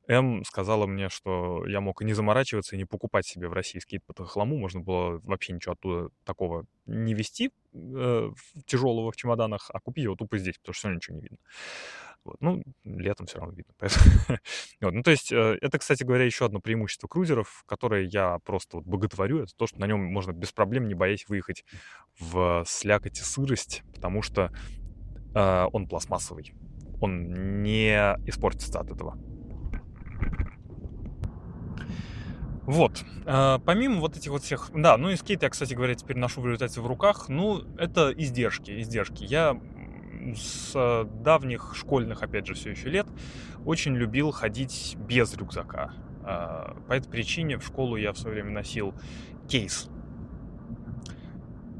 М 0.08 0.44
сказала 0.44 0.86
мне, 0.86 1.08
что 1.08 1.64
я 1.66 1.80
мог 1.80 2.02
и 2.02 2.04
не 2.04 2.12
заморачиваться, 2.12 2.74
и 2.74 2.78
не 2.78 2.84
покупать 2.84 3.26
себе 3.26 3.48
в 3.48 3.52
России 3.52 3.78
скейт 3.78 4.02
по 4.04 4.24
хламу. 4.24 4.56
Можно 4.58 4.80
было 4.80 5.20
вообще 5.22 5.52
ничего 5.52 5.74
оттуда 5.74 6.10
такого 6.24 6.64
не 6.86 7.14
вести 7.14 7.50
э, 7.72 8.30
тяжелого 8.66 9.12
в 9.12 9.16
чемоданах, 9.16 9.70
а 9.72 9.80
купить 9.80 10.04
его 10.04 10.16
тупо 10.16 10.38
здесь, 10.38 10.58
потому 10.58 10.74
что 10.74 10.80
все 10.80 10.88
равно 10.88 10.96
ничего 10.96 11.16
не 11.16 11.22
видно. 11.22 11.38
Вот. 12.24 12.36
Ну, 12.40 12.62
летом 12.84 13.26
все 13.26 13.38
равно 13.38 13.54
видно. 13.54 13.74
вот. 14.80 14.94
Ну, 14.94 15.02
то 15.02 15.10
есть, 15.10 15.32
э, 15.32 15.58
это, 15.60 15.78
кстати 15.78 16.02
говоря, 16.02 16.24
еще 16.24 16.46
одно 16.46 16.60
преимущество 16.60 17.06
крузеров, 17.08 17.64
которое 17.66 18.04
я 18.04 18.38
просто 18.44 18.78
вот 18.78 18.86
боготворю. 18.86 19.44
Это 19.44 19.52
то, 19.56 19.66
что 19.66 19.80
на 19.80 19.86
нем 19.86 20.04
можно 20.04 20.32
без 20.32 20.52
проблем, 20.52 20.88
не 20.88 20.94
боясь 20.94 21.28
выехать 21.28 21.64
в 22.18 22.64
слякоть 22.66 23.18
и 23.18 23.22
сырость, 23.22 23.82
потому 23.94 24.22
что 24.22 24.52
э, 25.34 25.66
он 25.72 25.86
пластмассовый 25.86 26.54
он 27.02 27.62
не 27.62 27.94
испортится 28.26 28.78
от 28.78 28.90
этого. 28.90 29.18
Вот. 32.62 33.04
А, 33.26 33.58
помимо 33.58 34.00
вот 34.00 34.16
этих 34.16 34.30
вот 34.30 34.42
всех... 34.42 34.70
Да, 34.74 34.96
ну 34.96 35.10
и 35.10 35.16
скейт 35.16 35.42
я, 35.42 35.50
кстати 35.50 35.74
говоря, 35.74 35.94
теперь 35.94 36.18
ношу 36.18 36.40
в 36.40 36.46
результате 36.46 36.80
в 36.80 36.86
руках. 36.86 37.28
Ну, 37.28 37.62
это 37.76 38.12
издержки, 38.12 38.80
издержки. 38.80 39.24
Я 39.24 39.60
с 40.36 41.06
давних 41.22 41.74
школьных, 41.74 42.22
опять 42.22 42.46
же, 42.46 42.54
все 42.54 42.70
еще 42.70 42.88
лет 42.88 43.06
очень 43.64 43.94
любил 43.94 44.30
ходить 44.30 44.96
без 44.98 45.34
рюкзака. 45.34 45.92
А, 46.24 46.76
по 46.88 46.92
этой 46.92 47.10
причине 47.10 47.58
в 47.58 47.64
школу 47.64 47.96
я 47.96 48.12
в 48.12 48.18
свое 48.18 48.34
время 48.34 48.50
носил 48.50 48.94
кейс. 49.48 49.88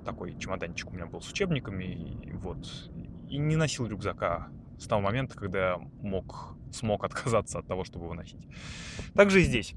Такой 0.05 0.37
чемоданчик 0.37 0.91
у 0.91 0.95
меня 0.95 1.07
был 1.07 1.21
с 1.21 1.31
учебниками, 1.31 1.85
и 2.25 2.33
вот. 2.33 2.91
И 3.29 3.39
не 3.39 3.55
носил 3.57 3.87
рюкзака 3.87 4.49
с 4.79 4.87
того 4.87 5.01
момента, 5.01 5.37
когда 5.37 5.71
я 5.71 5.79
мог, 6.01 6.57
смог 6.73 7.05
отказаться 7.05 7.61
от 7.61 7.67
того, 7.67 7.85
чтобы 7.85 8.09
выносить. 8.09 8.49
Также 9.15 9.43
и 9.43 9.45
здесь. 9.45 9.75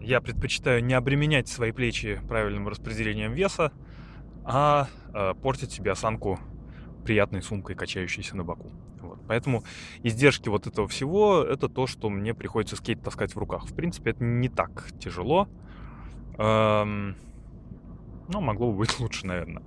Я 0.00 0.20
предпочитаю 0.20 0.82
не 0.82 0.94
обременять 0.94 1.48
свои 1.48 1.70
плечи 1.70 2.20
правильным 2.28 2.66
распределением 2.68 3.34
веса, 3.34 3.72
а 4.44 4.88
э, 5.12 5.34
портить 5.34 5.72
себе 5.72 5.92
осанку 5.92 6.40
приятной 7.04 7.42
сумкой, 7.42 7.76
качающейся 7.76 8.36
на 8.36 8.44
боку. 8.44 8.70
Вот. 9.00 9.18
Поэтому 9.28 9.64
издержки 10.02 10.48
вот 10.48 10.66
этого 10.66 10.88
всего— 10.88 11.42
это 11.48 11.68
то, 11.68 11.86
что 11.86 12.08
мне 12.08 12.34
приходится 12.34 12.76
скейт 12.76 13.02
таскать 13.02 13.34
в 13.34 13.38
руках. 13.38 13.66
В 13.66 13.74
принципе, 13.74 14.10
это 14.10 14.24
не 14.24 14.48
так 14.48 14.86
тяжело. 14.98 15.48
Эм, 16.38 17.16
но 18.28 18.40
могло 18.40 18.70
бы 18.70 18.78
быть 18.78 18.98
лучше, 19.00 19.26
наверное. 19.26 19.62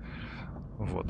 Вот. 0.77 1.07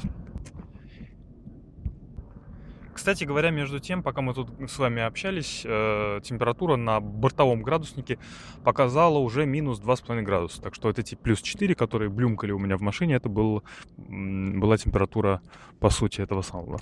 Кстати 3.01 3.23
говоря, 3.23 3.49
между 3.49 3.79
тем, 3.79 4.03
пока 4.03 4.21
мы 4.21 4.35
тут 4.35 4.51
с 4.69 4.77
вами 4.77 5.01
общались, 5.01 5.63
э, 5.65 6.19
температура 6.23 6.75
на 6.75 6.99
бортовом 6.99 7.63
градуснике 7.63 8.19
показала 8.63 9.17
уже 9.17 9.47
минус 9.47 9.79
2,5 9.79 10.21
градуса. 10.21 10.61
Так 10.61 10.75
что 10.75 10.87
вот 10.87 10.99
эти 10.99 11.15
плюс 11.15 11.41
4, 11.41 11.73
которые 11.73 12.11
блюмкали 12.11 12.51
у 12.51 12.59
меня 12.59 12.77
в 12.77 12.81
машине, 12.81 13.15
это 13.15 13.27
был, 13.27 13.63
была 13.97 14.77
температура, 14.77 15.41
по 15.79 15.89
сути, 15.89 16.21
этого 16.21 16.43
самого, 16.43 16.77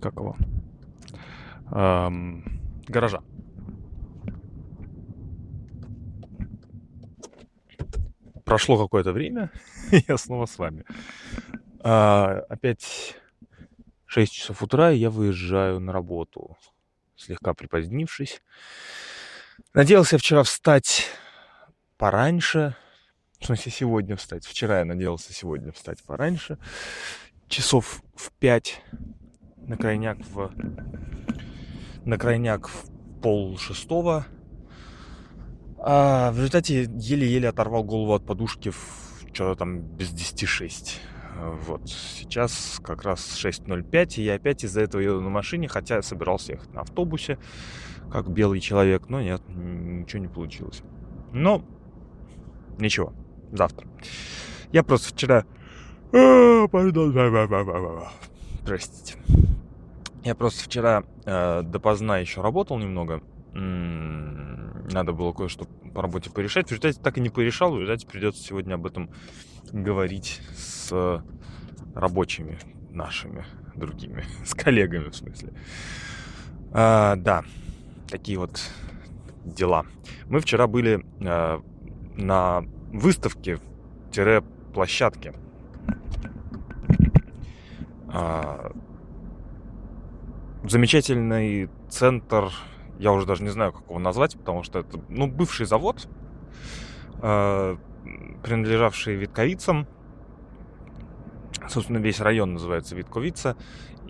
как 0.00 0.14
его, 0.14 0.36
эм, 1.72 2.44
гаража. 2.86 3.20
прошло 8.44 8.78
какое-то 8.78 9.12
время, 9.12 9.50
я 10.08 10.16
снова 10.16 10.46
с 10.46 10.58
вами. 10.58 10.84
А, 11.80 12.44
опять 12.48 13.16
6 14.10 14.32
часов 14.32 14.60
утра, 14.60 14.90
и 14.90 14.98
я 14.98 15.08
выезжаю 15.08 15.78
на 15.78 15.92
работу, 15.92 16.56
слегка 17.14 17.54
припозднившись. 17.54 18.42
Надеялся 19.72 20.18
вчера 20.18 20.42
встать 20.42 21.06
пораньше, 21.96 22.74
в 23.38 23.46
смысле 23.46 23.70
сегодня 23.70 24.16
встать. 24.16 24.44
Вчера 24.44 24.80
я 24.80 24.84
надеялся 24.84 25.32
сегодня 25.32 25.70
встать 25.70 26.02
пораньше, 26.02 26.58
часов 27.46 28.02
в 28.16 28.32
5, 28.32 28.82
на 29.58 29.76
крайняк 29.76 30.18
в, 30.26 30.50
на 32.04 32.18
крайняк 32.18 32.66
в 32.66 33.20
пол 33.22 33.58
шестого. 33.58 34.26
А 35.78 36.32
в 36.32 36.36
результате 36.36 36.82
еле-еле 36.82 37.48
оторвал 37.48 37.84
голову 37.84 38.14
от 38.14 38.26
подушки 38.26 38.70
в 38.70 39.22
что-то 39.32 39.54
там 39.54 39.82
без 39.82 40.10
10 40.10 40.48
6. 40.48 41.00
Вот. 41.40 41.88
Сейчас 41.88 42.80
как 42.84 43.02
раз 43.02 43.42
6.05, 43.42 44.16
и 44.16 44.22
я 44.22 44.34
опять 44.34 44.64
из-за 44.64 44.82
этого 44.82 45.00
еду 45.00 45.20
на 45.20 45.30
машине, 45.30 45.68
хотя 45.68 45.96
я 45.96 46.02
собирался 46.02 46.52
ехать 46.52 46.72
на 46.74 46.82
автобусе, 46.82 47.38
как 48.12 48.28
белый 48.28 48.60
человек, 48.60 49.08
но 49.08 49.20
нет, 49.20 49.42
ничего 49.48 50.20
не 50.20 50.28
получилось. 50.28 50.82
Но 51.32 51.64
ничего, 52.78 53.12
завтра. 53.52 53.86
Я 54.72 54.82
просто 54.82 55.14
вчера... 55.14 55.44
А, 56.12 56.66
Простите. 58.64 59.16
Я 60.22 60.34
просто 60.34 60.64
вчера 60.64 61.04
э, 61.24 61.62
допоздна 61.62 62.18
еще 62.18 62.42
работал 62.42 62.78
немного. 62.78 63.22
Надо 63.52 65.12
было 65.12 65.32
кое-что 65.32 65.66
по 65.94 66.02
работе 66.02 66.30
порешать. 66.30 66.66
В 66.66 66.70
результате 66.70 67.00
так 67.00 67.16
и 67.18 67.20
не 67.20 67.30
порешал. 67.30 67.72
В 67.72 67.80
результате 67.80 68.06
придется 68.06 68.42
сегодня 68.42 68.74
об 68.74 68.86
этом 68.86 69.10
говорить 69.72 70.42
с 70.54 71.22
рабочими 71.94 72.58
нашими 72.90 73.46
другими, 73.74 74.24
с 74.44 74.54
коллегами 74.54 75.08
в 75.08 75.16
смысле. 75.16 75.54
А, 76.72 77.16
да, 77.16 77.42
такие 78.08 78.38
вот 78.38 78.60
дела. 79.44 79.84
Мы 80.26 80.40
вчера 80.40 80.66
были 80.66 81.04
а, 81.24 81.62
на 82.16 82.64
выставке-площадке. 82.92 85.34
А, 88.12 88.72
замечательный 90.64 91.70
центр, 91.88 92.50
я 92.98 93.12
уже 93.12 93.24
даже 93.26 93.42
не 93.42 93.50
знаю, 93.50 93.72
как 93.72 93.88
его 93.88 93.98
назвать, 93.98 94.36
потому 94.36 94.62
что 94.62 94.80
это, 94.80 95.00
ну, 95.08 95.26
бывший 95.26 95.64
завод, 95.66 96.06
э, 98.04 98.08
принадлежавший 98.42 99.16
Витковицам. 99.16 99.86
Собственно, 101.68 101.98
весь 101.98 102.20
район 102.20 102.54
называется 102.54 102.94
Витковица, 102.96 103.56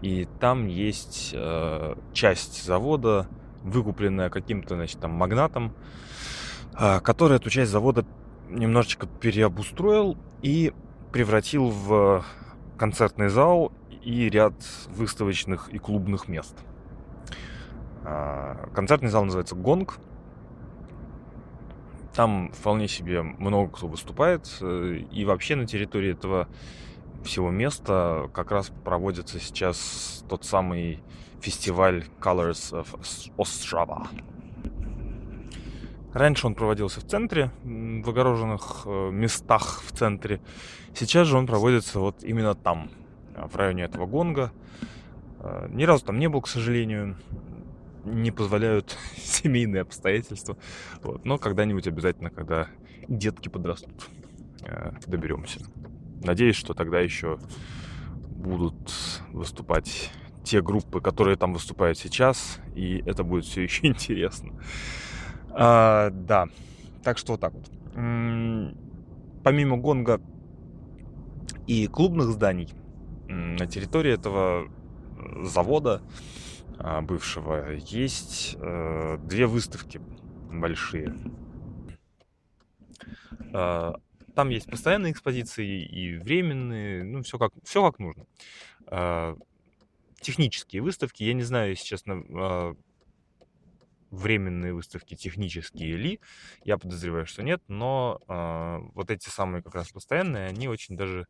и 0.03 0.27
там 0.41 0.67
есть 0.67 1.33
э, 1.35 1.95
часть 2.13 2.65
завода, 2.65 3.27
выкупленная 3.63 4.31
каким-то, 4.31 4.77
значит, 4.77 5.01
там 5.01 5.13
магнатом, 5.13 5.75
э, 6.79 7.01
который 7.01 7.37
эту 7.37 7.51
часть 7.51 7.71
завода 7.71 8.07
немножечко 8.49 9.07
переобустроил 9.07 10.17
и 10.43 10.73
превратил 11.13 11.69
в 11.71 12.25
концертный 12.79 13.29
зал 13.29 13.73
и 14.03 14.29
ряд 14.31 14.55
выставочных 14.89 15.69
и 15.69 15.79
клубных 15.79 16.29
мест. 16.29 16.57
А, 18.03 18.69
концертный 18.75 19.11
зал 19.11 19.25
называется 19.25 19.55
«Гонг». 19.55 19.99
Там 22.15 22.51
вполне 22.53 22.89
себе 22.89 23.23
много 23.23 23.71
кто 23.71 23.87
выступает. 23.87 24.49
Э, 24.61 25.01
и 25.13 25.25
вообще 25.25 25.57
на 25.57 25.67
территории 25.67 26.13
этого 26.13 26.49
всего 27.25 27.51
места 27.51 28.31
как 28.33 28.51
раз 28.51 28.73
проводится 28.85 29.39
сейчас 29.39 30.25
тот 30.29 30.45
самый 30.45 31.01
фестиваль 31.41 32.05
Colors 32.21 32.73
of 32.73 33.31
Ostrava. 33.37 34.09
Раньше 36.13 36.49
он 36.49 36.55
проводился 36.55 37.01
в 37.01 37.05
центре, 37.05 37.53
в 37.63 38.09
огороженных 38.09 38.83
э, 38.85 39.11
местах 39.13 39.81
в 39.87 39.93
центре. 39.93 40.41
Сейчас 40.95 41.29
же 41.29 41.39
он 41.39 41.47
проводится 41.47 42.01
вот 42.01 42.25
именно 42.25 42.57
там, 42.57 42.91
в 43.37 43.55
районе 43.57 43.85
этого 43.85 44.07
гонга. 44.07 44.53
А, 45.39 45.69
ни 45.69 45.85
разу 45.85 46.05
там 46.05 46.19
не 46.19 46.29
был, 46.29 46.41
к 46.41 46.49
сожалению. 46.49 47.17
Не 48.05 48.31
позволяют 48.31 48.97
семейные 49.17 49.83
обстоятельства. 49.83 50.57
Вот. 51.03 51.25
Но 51.25 51.39
когда-нибудь 51.39 51.87
обязательно, 51.87 52.31
когда 52.31 52.69
детки 53.09 53.49
подрастут, 53.49 54.09
а, 54.63 54.95
доберемся. 55.07 55.61
Надеюсь, 56.23 56.57
что 56.57 56.75
тогда 56.75 57.01
еще 57.01 57.39
будут 58.31 58.93
выступать 59.33 60.11
те 60.45 60.63
группы, 60.63 61.01
которые 61.01 61.37
там 61.37 61.53
выступают 61.53 61.99
сейчас, 61.99 62.59
и 62.75 63.03
это 63.07 63.25
будет 63.25 63.45
все 63.45 63.63
еще 63.65 63.87
интересно. 63.87 64.53
А, 65.51 66.11
да, 66.11 66.49
так 67.03 67.19
что 67.19 67.33
вот 67.33 67.41
так 67.41 67.53
вот. 67.55 67.71
Помимо 69.43 69.77
гонга 69.79 70.21
и 71.67 71.87
клубных 71.87 72.29
зданий, 72.29 72.69
на 73.29 73.67
территории 73.67 74.13
этого 74.13 74.65
э, 74.65 75.45
завода 75.45 76.03
бывшего 77.03 77.73
есть 77.73 78.57
э, 78.59 79.19
две 79.23 79.47
выставки 79.47 80.01
большие. 80.51 81.15
А, 83.53 83.97
там 84.35 84.49
есть 84.49 84.71
постоянные 84.71 85.13
экспозиции 85.13 85.85
и 85.85 86.17
временные, 86.17 87.05
ну, 87.05 87.23
все 87.23 87.39
как, 87.39 87.53
все 87.65 87.85
как 87.85 87.99
нужно. 87.99 88.25
А, 88.87 89.37
технические 90.23 90.81
выставки, 90.81 91.23
я 91.23 91.35
не 91.35 91.43
знаю, 91.43 91.71
если 91.71 91.85
честно, 91.85 92.75
временные 94.11 94.75
выставки 94.75 95.15
технические 95.15 95.97
ли, 95.97 96.21
я 96.65 96.79
подозреваю, 96.79 97.27
что 97.27 97.43
нет, 97.43 97.63
но 97.69 98.21
вот 98.95 99.11
эти 99.11 99.29
самые 99.29 99.63
как 99.63 99.77
раз 99.77 99.91
постоянные, 99.93 100.49
они 100.49 100.67
очень 100.67 100.97
даже 100.97 101.27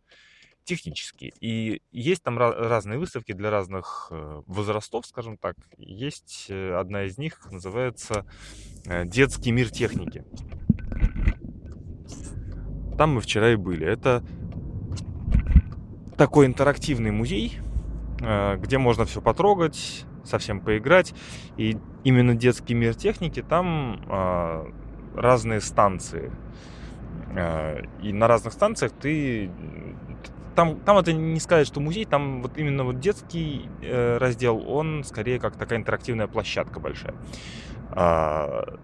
технические. 0.70 1.32
И 1.40 1.82
есть 1.90 2.22
там 2.22 2.38
разные 2.38 2.98
выставки 2.98 3.32
для 3.32 3.50
разных 3.50 4.08
э, 4.10 4.42
возрастов, 4.46 5.04
скажем 5.04 5.36
так. 5.36 5.56
Есть 5.78 6.46
э, 6.48 6.74
одна 6.74 7.04
из 7.04 7.18
них, 7.18 7.40
называется 7.50 8.24
э, 8.86 9.04
«Детский 9.04 9.50
мир 9.50 9.70
техники». 9.70 10.24
Там 12.96 13.14
мы 13.14 13.20
вчера 13.20 13.50
и 13.50 13.56
были. 13.56 13.84
Это 13.84 14.22
такой 16.16 16.46
интерактивный 16.46 17.10
музей, 17.10 17.58
где 18.18 18.76
можно 18.76 19.06
все 19.06 19.22
потрогать, 19.22 20.04
совсем 20.22 20.60
поиграть. 20.60 21.14
И 21.56 21.78
именно 22.04 22.34
детский 22.34 22.74
мир 22.74 22.94
техники, 22.94 23.42
там 23.42 24.04
разные 25.14 25.62
станции. 25.62 26.30
И 28.02 28.12
на 28.12 28.28
разных 28.28 28.52
станциях 28.52 28.92
ты 28.92 29.50
там, 30.54 30.80
там 30.80 30.98
это 30.98 31.12
не 31.12 31.40
сказать, 31.40 31.66
что 31.66 31.80
музей, 31.80 32.04
там 32.04 32.42
вот 32.42 32.58
именно 32.58 32.84
вот 32.84 33.00
детский 33.00 33.68
э, 33.82 34.18
раздел, 34.18 34.68
он 34.68 35.04
скорее 35.04 35.38
как 35.38 35.56
такая 35.56 35.78
интерактивная 35.78 36.26
площадка 36.26 36.80
большая. 36.80 37.14
А, 37.90 38.78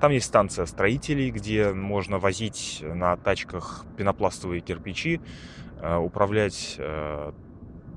там 0.00 0.12
есть 0.12 0.26
станция 0.26 0.66
строителей, 0.66 1.30
где 1.30 1.72
можно 1.72 2.18
возить 2.18 2.80
на 2.82 3.16
тачках 3.16 3.84
пенопластовые 3.96 4.60
кирпичи, 4.60 5.20
э, 5.80 5.96
управлять 5.96 6.76
э, 6.78 7.32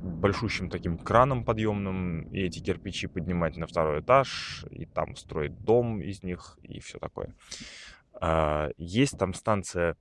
большущим 0.04 0.70
таким 0.70 0.98
краном 0.98 1.46
подъемным, 1.46 2.24
и 2.24 2.42
эти 2.42 2.60
кирпичи 2.60 3.08
поднимать 3.08 3.56
на 3.56 3.68
второй 3.68 4.02
этаж, 4.02 4.66
и 4.70 4.86
там 4.86 5.16
строить 5.16 5.58
дом 5.64 6.02
из 6.02 6.24
них, 6.24 6.58
и 6.64 6.80
все 6.82 7.00
такое. 7.00 7.34
А, 8.20 8.70
есть 8.78 9.18
там 9.18 9.34
станция 9.34 9.96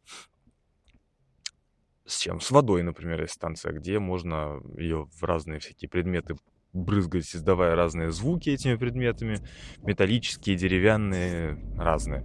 с 2.07 2.19
чем? 2.19 2.41
С 2.41 2.51
водой, 2.51 2.83
например, 2.83 3.21
есть 3.21 3.35
станция, 3.35 3.73
где 3.73 3.99
можно 3.99 4.61
ее 4.77 5.09
в 5.21 5.23
разные 5.23 5.61
всякие 5.61 5.89
предметы 5.89 6.37
брызгать, 6.73 7.35
издавая 7.35 7.75
разные 7.75 8.11
звуки 8.11 8.51
этими 8.51 8.77
предметами, 8.77 9.41
металлические, 9.83 10.57
деревянные, 10.57 11.59
разные. 11.77 12.25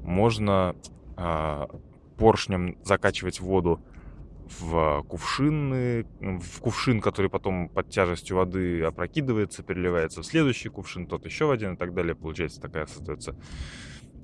Можно 0.00 0.74
э, 1.16 1.66
поршнем 2.16 2.78
закачивать 2.84 3.40
воду 3.40 3.80
в 4.60 5.02
кувшины, 5.08 6.06
в 6.20 6.60
кувшин, 6.60 7.00
который 7.00 7.30
потом 7.30 7.68
под 7.68 7.88
тяжестью 7.88 8.36
воды 8.36 8.82
опрокидывается, 8.82 9.62
переливается 9.62 10.22
в 10.22 10.26
следующий 10.26 10.68
кувшин, 10.68 11.06
тот 11.06 11.24
еще 11.24 11.46
в 11.46 11.50
один 11.50 11.74
и 11.74 11.76
так 11.76 11.94
далее. 11.94 12.14
Получается 12.14 12.60
такая 12.60 12.86
создается 12.86 13.36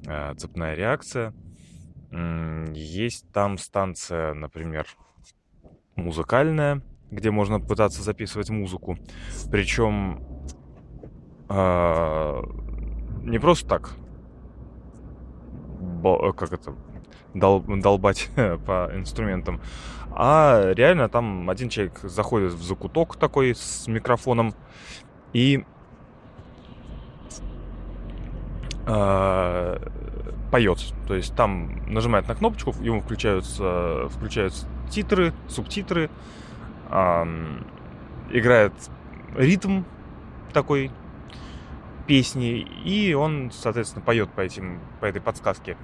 э, 0.07 0.35
цепная 0.37 0.75
реакция. 0.75 1.33
Есть 2.13 3.31
там 3.33 3.59
станция, 3.59 4.35
например, 4.35 4.87
музыкальная, 5.95 6.83
где 7.11 7.31
можно 7.31 7.61
пытаться 7.61 8.03
записывать 8.03 8.51
музыку. 8.51 8.99
Причем 9.51 10.21
э, 11.49 11.51
а, 11.51 12.43
не 13.23 13.39
просто 13.39 13.69
так. 13.69 13.91
Как 16.37 16.53
это? 16.53 16.75
дол- 17.35 17.65
долбать 17.67 18.31
по 18.67 18.91
инструментам. 18.95 19.61
А 20.13 20.73
реально 20.75 21.09
там 21.09 21.49
один 21.49 21.69
человек 21.69 21.99
заходит 22.03 22.53
в 22.53 22.63
закуток 22.63 23.17
такой 23.17 23.55
с 23.55 23.87
микрофоном 23.87 24.55
и 25.33 25.65
э, 28.87 29.79
поет. 30.51 30.79
То 31.07 31.15
есть 31.15 31.35
там 31.35 31.83
нажимает 31.87 32.29
на 32.29 32.35
кнопочку, 32.35 32.75
ему 32.81 33.01
включаются, 33.01 34.09
включаются 34.11 34.67
титры, 34.91 35.33
субтитры, 35.49 36.11
э, 36.91 37.61
играет 38.31 38.73
ритм 39.37 39.83
такой 40.53 40.91
песни, 42.07 42.59
и 42.85 43.15
он, 43.15 43.53
соответственно, 43.53 44.05
поет 44.05 44.31
по, 44.31 44.41
этим, 44.41 44.81
по 45.01 45.07
этой 45.07 45.21
подсказке 45.23 45.77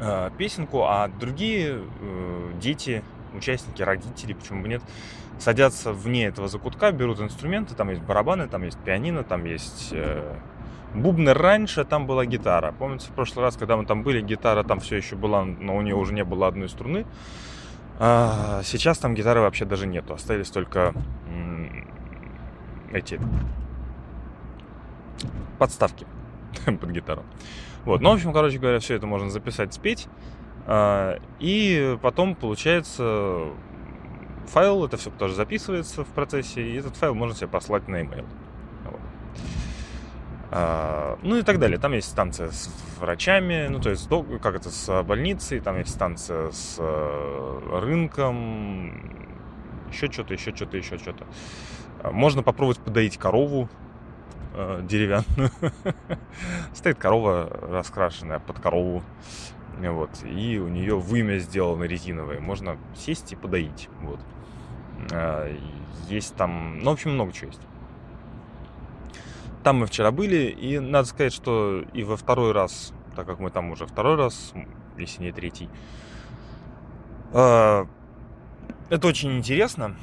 э, 0.00 0.30
песенку, 0.36 0.82
а 0.84 1.08
другие 1.08 1.82
э, 2.00 2.52
дети, 2.60 3.04
участники, 3.32 3.82
родители, 3.82 4.32
почему 4.32 4.62
бы 4.62 4.68
нет, 4.68 4.82
садятся 5.38 5.92
вне 5.92 6.26
этого 6.26 6.48
закутка, 6.48 6.90
берут 6.90 7.20
инструменты, 7.20 7.74
там 7.74 7.90
есть 7.90 8.02
барабаны, 8.02 8.48
там 8.48 8.64
есть 8.64 8.78
пианино, 8.78 9.22
там 9.22 9.44
есть 9.44 9.90
э, 9.92 10.36
бубны. 10.94 11.34
Раньше 11.34 11.84
там 11.84 12.06
была 12.06 12.26
гитара. 12.26 12.74
Помните, 12.78 13.08
в 13.08 13.14
прошлый 13.14 13.44
раз, 13.44 13.56
когда 13.56 13.76
мы 13.76 13.86
там 13.86 14.02
были, 14.02 14.20
гитара 14.20 14.62
там 14.62 14.80
все 14.80 14.96
еще 14.96 15.16
была, 15.16 15.44
но 15.44 15.76
у 15.76 15.82
нее 15.82 15.94
уже 15.94 16.12
не 16.14 16.24
было 16.24 16.48
одной 16.48 16.68
струны. 16.68 17.06
А 17.98 18.60
сейчас 18.64 18.98
там 18.98 19.14
гитары 19.14 19.40
вообще 19.40 19.64
даже 19.64 19.86
нету. 19.86 20.14
Остались 20.14 20.50
только 20.50 20.92
эти 22.92 23.20
подставки 25.58 26.06
под 26.66 26.90
гитару. 26.90 27.24
Вот. 27.84 28.00
Ну, 28.00 28.10
в 28.10 28.14
общем, 28.14 28.32
короче 28.32 28.58
говоря, 28.58 28.78
все 28.80 28.94
это 28.94 29.06
можно 29.06 29.30
записать, 29.30 29.72
спеть. 29.72 30.08
А, 30.66 31.18
и 31.38 31.96
потом 32.02 32.34
получается 32.34 33.44
файл, 34.46 34.84
это 34.84 34.96
все 34.96 35.10
тоже 35.10 35.34
записывается 35.34 36.04
в 36.04 36.08
процессе, 36.08 36.62
и 36.62 36.76
этот 36.76 36.96
файл 36.96 37.14
можно 37.14 37.34
себе 37.34 37.48
послать 37.48 37.88
на 37.88 37.96
e-mail. 37.96 38.24
А, 40.50 41.18
ну 41.22 41.36
и 41.36 41.42
так 41.42 41.58
далее. 41.58 41.78
Там 41.78 41.92
есть 41.92 42.08
станция 42.08 42.50
с 42.50 42.70
врачами, 43.00 43.66
ну 43.68 43.80
то 43.80 43.90
есть 43.90 44.08
как 44.42 44.54
это 44.54 44.70
с 44.70 45.02
больницей, 45.02 45.60
там 45.60 45.78
есть 45.78 45.90
станция 45.90 46.50
с 46.50 46.76
э, 46.78 47.80
рынком, 47.80 49.16
еще 49.90 50.10
что-то, 50.10 50.34
еще 50.34 50.54
что-то, 50.54 50.76
еще 50.76 50.98
что-то. 50.98 51.26
А, 52.02 52.10
можно 52.10 52.42
попробовать 52.42 52.78
подоить 52.78 53.16
корову 53.16 53.68
э, 54.54 54.82
деревянную. 54.82 55.50
Стоит 56.74 56.98
корова 56.98 57.48
раскрашенная 57.70 58.38
под 58.38 58.60
корову. 58.60 59.02
Вот. 59.78 60.10
И 60.24 60.58
у 60.58 60.68
нее 60.68 60.98
вымя 60.98 61.38
сделано 61.38 61.84
резиновое. 61.84 62.40
Можно 62.40 62.78
сесть 62.96 63.32
и 63.32 63.36
подоить. 63.36 63.88
Вот. 64.00 64.20
А, 65.12 65.52
есть 66.08 66.34
там, 66.36 66.78
ну, 66.78 66.90
в 66.90 66.94
общем, 66.94 67.12
много 67.12 67.32
чего 67.32 67.48
есть. 67.48 67.60
Там 69.66 69.78
мы 69.78 69.86
вчера 69.86 70.12
были, 70.12 70.44
и 70.44 70.78
надо 70.78 71.08
сказать, 71.08 71.32
что 71.32 71.82
и 71.92 72.04
во 72.04 72.16
второй 72.16 72.52
раз, 72.52 72.92
так 73.16 73.26
как 73.26 73.40
мы 73.40 73.50
там 73.50 73.72
уже 73.72 73.84
второй 73.84 74.14
раз, 74.14 74.52
если 74.96 75.24
не 75.24 75.32
третий, 75.32 75.68
а, 77.32 77.88
это 78.90 79.08
очень 79.08 79.36
интересно, 79.36 79.96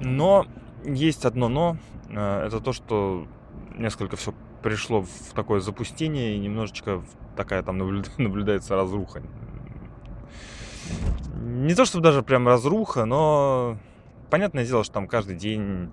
но 0.00 0.46
есть 0.82 1.26
одно 1.26 1.50
но, 1.50 1.76
а, 2.08 2.46
это 2.46 2.58
то, 2.58 2.72
что 2.72 3.28
несколько 3.76 4.16
все 4.16 4.32
пришло 4.62 5.02
в 5.02 5.34
такое 5.34 5.60
запустение, 5.60 6.34
и 6.34 6.38
немножечко 6.38 7.02
такая 7.36 7.62
там 7.62 7.76
наблюдается 8.16 8.76
разруха. 8.76 9.22
Не 11.42 11.74
то, 11.74 11.84
что 11.84 12.00
даже 12.00 12.22
прям 12.22 12.48
разруха, 12.48 13.04
но 13.04 13.76
понятное 14.30 14.64
дело, 14.64 14.84
что 14.84 14.94
там 14.94 15.06
каждый 15.06 15.36
день 15.36 15.90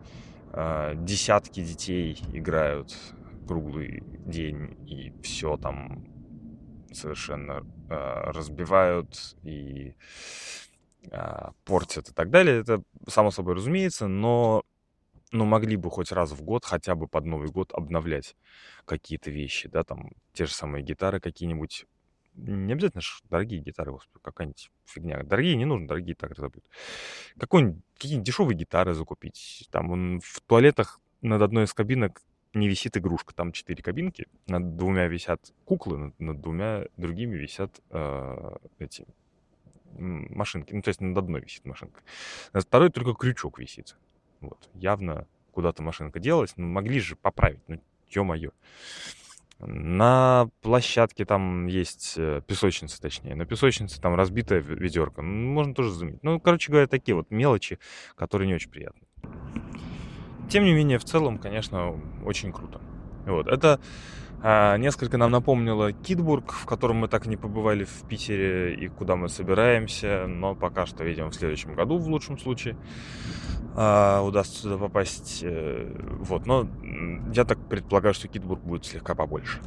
десятки 0.54 1.64
детей 1.64 2.22
играют 2.32 2.96
круглый 3.48 4.04
день, 4.26 4.78
и 4.88 5.14
все 5.22 5.58
там 5.58 6.06
совершенно 6.92 7.66
э, 7.90 8.32
разбивают 8.32 9.36
и 9.44 9.96
э, 11.12 11.50
портят 11.66 12.10
и 12.10 12.14
так 12.14 12.30
далее. 12.30 12.60
Это 12.60 12.84
само 13.08 13.32
собой 13.32 13.56
разумеется, 13.56 14.08
но 14.08 14.64
ну, 15.32 15.46
могли 15.46 15.76
бы 15.76 15.90
хоть 15.90 16.12
раз 16.12 16.32
в 16.32 16.44
год, 16.44 16.64
хотя 16.64 16.96
бы 16.96 17.08
под 17.08 17.26
Новый 17.26 17.50
год, 17.50 17.74
обновлять 17.74 18.36
какие-то 18.86 19.32
вещи, 19.32 19.68
да, 19.68 19.84
там, 19.84 20.12
те 20.34 20.46
же 20.46 20.54
самые 20.54 20.84
гитары 20.84 21.20
какие-нибудь 21.20 21.86
не 22.36 22.74
обязательно 22.74 23.02
же 23.02 23.10
дорогие 23.30 23.62
гитары, 23.62 23.92
господи, 23.92 24.22
какая-нибудь 24.22 24.72
фигня. 24.86 25.22
Дорогие 25.24 25.56
не 25.56 25.66
нужно, 25.66 25.88
дорогие 25.88 26.16
так 26.16 26.32
разобьют. 26.32 26.66
Какой-нибудь, 27.38 27.82
какие-нибудь 27.96 28.26
дешевые 28.26 28.58
гитары 28.58 28.94
закупить. 28.94 29.68
Там 29.72 29.92
он, 29.92 30.20
в 30.22 30.42
туалетах 30.42 31.00
над 31.22 31.42
одной 31.42 31.66
из 31.66 31.74
кабинок 31.74 32.22
не 32.54 32.68
висит 32.68 32.98
игрушка. 32.98 33.34
Там 33.34 33.52
четыре 33.52 33.84
кабинки. 33.84 34.28
Над 34.48 34.76
двумя 34.76 35.08
висят 35.08 35.54
куклы, 35.66 35.98
над, 35.98 36.20
над 36.20 36.42
двумя 36.42 36.86
другими 36.98 37.36
висят 37.36 37.82
э, 37.90 38.56
эти 38.80 39.06
машинки. 39.98 40.74
Ну, 40.74 40.82
то 40.82 40.90
есть 40.90 41.02
над 41.02 41.18
одной 41.18 41.42
висит 41.42 41.66
машинка. 41.66 42.02
Над 42.52 42.64
второй 42.66 42.90
только 42.90 43.14
крючок 43.14 43.60
висит. 43.60 43.96
Вот. 44.42 44.70
Явно 44.74 45.28
куда-то 45.52 45.84
машинка 45.84 46.20
делалась. 46.20 46.54
Ну, 46.58 46.68
могли 46.68 47.00
же 47.00 47.16
поправить. 47.16 47.62
Ну, 47.68 47.82
ё-моё. 48.10 48.52
На 49.60 50.50
площадке 50.62 51.26
там 51.26 51.68
есть 51.68 52.16
э, 52.18 52.42
песочница, 52.46 53.02
точнее. 53.02 53.36
На 53.36 53.46
песочнице 53.46 54.02
там 54.02 54.16
разбитая 54.16 54.60
ведерко. 54.60 55.22
Ну, 55.22 55.54
можно 55.54 55.74
тоже 55.74 55.92
заметить. 55.92 56.24
Ну, 56.24 56.40
короче 56.40 56.72
говоря, 56.72 56.88
такие 56.88 57.16
вот 57.16 57.32
мелочи, 57.32 57.80
которые 58.16 58.48
не 58.48 58.56
очень 58.56 58.70
приятны. 58.70 59.02
Тем 60.50 60.66
не 60.66 60.74
менее, 60.74 61.00
в 61.00 61.06
целом, 61.06 61.38
конечно, 61.38 62.00
очень 62.26 62.52
круто. 62.52 62.82
Вот. 63.26 63.48
Это 63.48 63.80
несколько 64.44 65.18
нам 65.18 65.32
напомнило 65.32 65.94
Китбург, 65.94 66.52
в 66.52 66.66
котором 66.66 66.98
мы 66.98 67.08
так 67.08 67.26
и 67.26 67.30
не 67.30 67.38
побывали 67.38 67.86
в 67.86 68.08
Питере 68.10 68.76
и 68.76 68.90
куда 68.90 69.16
мы 69.16 69.30
собираемся, 69.30 70.28
но 70.28 70.54
пока 70.54 70.86
что, 70.86 71.06
видимо, 71.06 71.30
в 71.30 71.36
следующем 71.36 71.76
году, 71.76 71.98
в 71.98 72.08
лучшем 72.10 72.38
случае, 72.38 72.76
а, 73.76 74.22
удастся 74.22 74.64
туда 74.64 74.78
попасть. 74.78 75.40
Э, 75.44 75.96
вот, 76.20 76.46
но 76.46 76.68
я 77.34 77.46
так 77.46 77.58
предполагаю, 77.70 78.14
что 78.14 78.28
Китбург 78.28 78.62
будет 78.62 78.86
слегка 78.86 79.16
побольше. 79.16 79.62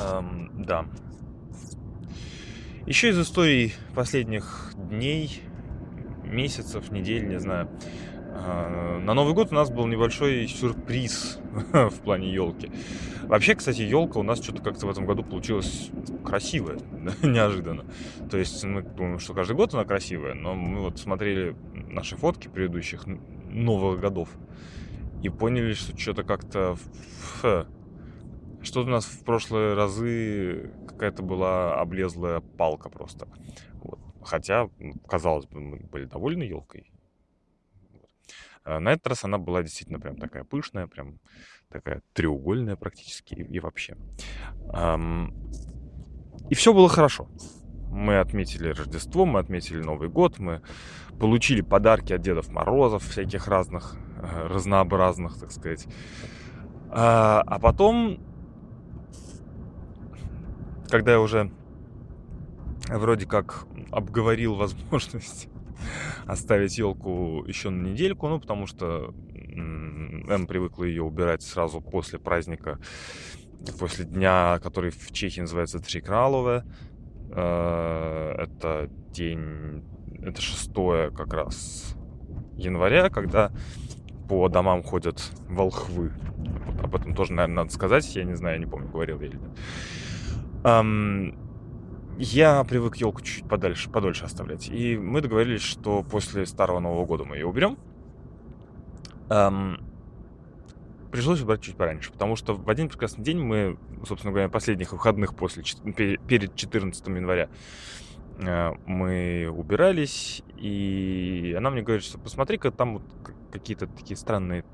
Эм, 0.00 0.50
да. 0.64 0.86
Еще 2.86 3.10
из 3.10 3.18
историй 3.18 3.74
последних 3.94 4.72
дней, 4.74 5.40
месяцев, 6.24 6.90
недель, 6.90 7.28
не 7.28 7.38
знаю. 7.38 7.68
На 8.34 9.14
Новый 9.14 9.32
год 9.32 9.52
у 9.52 9.54
нас 9.54 9.70
был 9.70 9.86
небольшой 9.86 10.48
сюрприз 10.48 11.38
в 11.72 12.00
плане 12.02 12.32
елки. 12.32 12.70
Вообще, 13.22 13.54
кстати, 13.54 13.82
елка 13.82 14.18
у 14.18 14.22
нас 14.24 14.42
что-то 14.42 14.60
как-то 14.60 14.86
в 14.86 14.90
этом 14.90 15.06
году 15.06 15.22
получилась 15.22 15.90
красивая, 16.24 16.78
неожиданно. 17.22 17.84
То 18.30 18.36
есть 18.36 18.64
мы 18.64 18.82
думаем, 18.82 19.20
что 19.20 19.34
каждый 19.34 19.54
год 19.54 19.72
она 19.72 19.84
красивая, 19.84 20.34
но 20.34 20.54
мы 20.54 20.80
вот 20.80 20.98
смотрели 20.98 21.54
наши 21.74 22.16
фотки 22.16 22.48
предыдущих 22.48 23.04
новых 23.06 24.00
годов 24.00 24.28
и 25.22 25.28
поняли, 25.28 25.74
что 25.74 25.96
что-то 25.96 26.24
как-то... 26.24 26.76
Что 28.62 28.80
у 28.80 28.86
нас 28.86 29.04
в 29.04 29.22
прошлые 29.24 29.74
разы 29.74 30.72
какая-то 30.88 31.22
была 31.22 31.78
облезлая 31.78 32.40
палка 32.40 32.88
просто. 32.88 33.28
Вот. 33.74 33.98
Хотя, 34.22 34.70
казалось 35.06 35.44
бы, 35.46 35.60
мы 35.60 35.76
были 35.80 36.06
довольны 36.06 36.44
елкой, 36.44 36.90
на 38.64 38.92
этот 38.92 39.06
раз 39.06 39.24
она 39.24 39.38
была 39.38 39.62
действительно 39.62 40.00
прям 40.00 40.16
такая 40.16 40.44
пышная, 40.44 40.86
прям 40.86 41.18
такая 41.68 42.02
треугольная 42.12 42.76
практически 42.76 43.34
и, 43.34 43.42
и 43.42 43.60
вообще. 43.60 43.96
И 46.50 46.54
все 46.54 46.72
было 46.72 46.88
хорошо. 46.88 47.28
Мы 47.90 48.18
отметили 48.18 48.68
Рождество, 48.68 49.24
мы 49.24 49.38
отметили 49.38 49.80
Новый 49.80 50.08
год, 50.08 50.38
мы 50.38 50.62
получили 51.18 51.60
подарки 51.60 52.12
от 52.12 52.22
Дедов 52.22 52.48
Морозов, 52.50 53.04
всяких 53.04 53.46
разных, 53.46 53.96
э, 54.20 54.46
разнообразных, 54.48 55.38
так 55.38 55.52
сказать. 55.52 55.86
А, 56.90 57.42
а 57.46 57.58
потом, 57.58 58.18
когда 60.88 61.12
я 61.12 61.20
уже 61.20 61.52
вроде 62.88 63.26
как 63.26 63.66
обговорил 63.90 64.56
возможность 64.56 65.48
оставить 66.26 66.78
елку 66.78 67.44
еще 67.46 67.70
на 67.70 67.88
недельку, 67.88 68.28
ну, 68.28 68.40
потому 68.40 68.66
что 68.66 69.14
М 69.34 70.46
привыкла 70.46 70.84
ее 70.84 71.02
убирать 71.02 71.42
сразу 71.42 71.80
после 71.80 72.18
праздника, 72.18 72.78
после 73.78 74.04
дня, 74.04 74.58
который 74.62 74.90
в 74.90 75.12
Чехии 75.12 75.40
называется 75.40 75.78
Трикралове. 75.78 76.64
Э, 77.30 78.34
это 78.38 78.90
день, 79.10 79.84
это 80.22 80.40
шестое 80.40 81.10
как 81.10 81.32
раз 81.32 81.96
января, 82.56 83.10
когда 83.10 83.52
по 84.28 84.48
домам 84.48 84.82
ходят 84.82 85.22
волхвы. 85.48 86.12
Об 86.82 86.94
этом 86.94 87.14
тоже, 87.14 87.32
наверное, 87.32 87.64
надо 87.64 87.72
сказать. 87.72 88.14
Я 88.16 88.24
не 88.24 88.34
знаю, 88.34 88.56
я 88.56 88.64
не 88.64 88.70
помню, 88.70 88.88
говорил 88.88 89.20
я 89.20 89.26
или 89.26 89.36
нет. 89.36 89.58
Я 92.18 92.62
привык 92.64 92.96
елку 92.96 93.22
чуть 93.22 93.48
подальше, 93.48 93.90
подольше 93.90 94.24
оставлять. 94.24 94.68
И 94.68 94.96
мы 94.96 95.20
договорились, 95.20 95.62
что 95.62 96.02
после 96.02 96.46
Старого 96.46 96.78
Нового 96.78 97.04
года 97.06 97.24
мы 97.24 97.36
ее 97.36 97.46
уберем. 97.46 97.76
Um, 99.28 99.82
пришлось 101.14 101.40
убрать 101.40 101.60
чуть 101.60 101.76
пораньше, 101.76 102.12
потому 102.12 102.36
что 102.36 102.54
в 102.54 102.68
один 102.68 102.88
прекрасный 102.88 103.24
день 103.24 103.38
мы, 103.38 103.78
собственно 104.06 104.32
говоря, 104.32 104.48
последних 104.48 104.92
выходных 104.92 105.34
после, 105.34 105.62
перед 105.94 106.56
14 106.56 107.06
января 107.06 107.48
э, 108.38 108.72
мы 108.84 109.48
убирались, 109.48 110.42
и 110.58 111.54
она 111.56 111.70
мне 111.70 111.82
говорит, 111.82 112.04
что 112.04 112.18
посмотри-ка, 112.18 112.72
там 112.72 112.94
вот 112.94 113.02
какие-то 113.52 113.86
такие 113.86 114.16
странные 114.16 114.64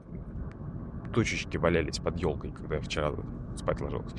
точечки 1.12 1.58
валялись 1.58 1.98
под 1.98 2.18
елкой, 2.18 2.52
когда 2.52 2.76
я 2.76 2.80
вчера 2.80 3.12
спать 3.54 3.80
ложился. 3.82 4.16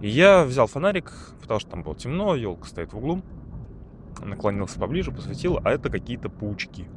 И 0.00 0.08
я 0.08 0.44
взял 0.44 0.66
фонарик, 0.66 1.12
потому 1.40 1.60
что 1.60 1.70
там 1.70 1.82
было 1.82 1.94
темно, 1.94 2.34
елка 2.34 2.66
стоит 2.66 2.92
в 2.92 2.96
углу, 2.98 3.22
наклонился 4.24 4.78
поближе, 4.78 5.12
посветил, 5.12 5.60
а 5.62 5.70
это 5.70 5.90
какие-то 5.90 6.30
паучки. 6.30 6.88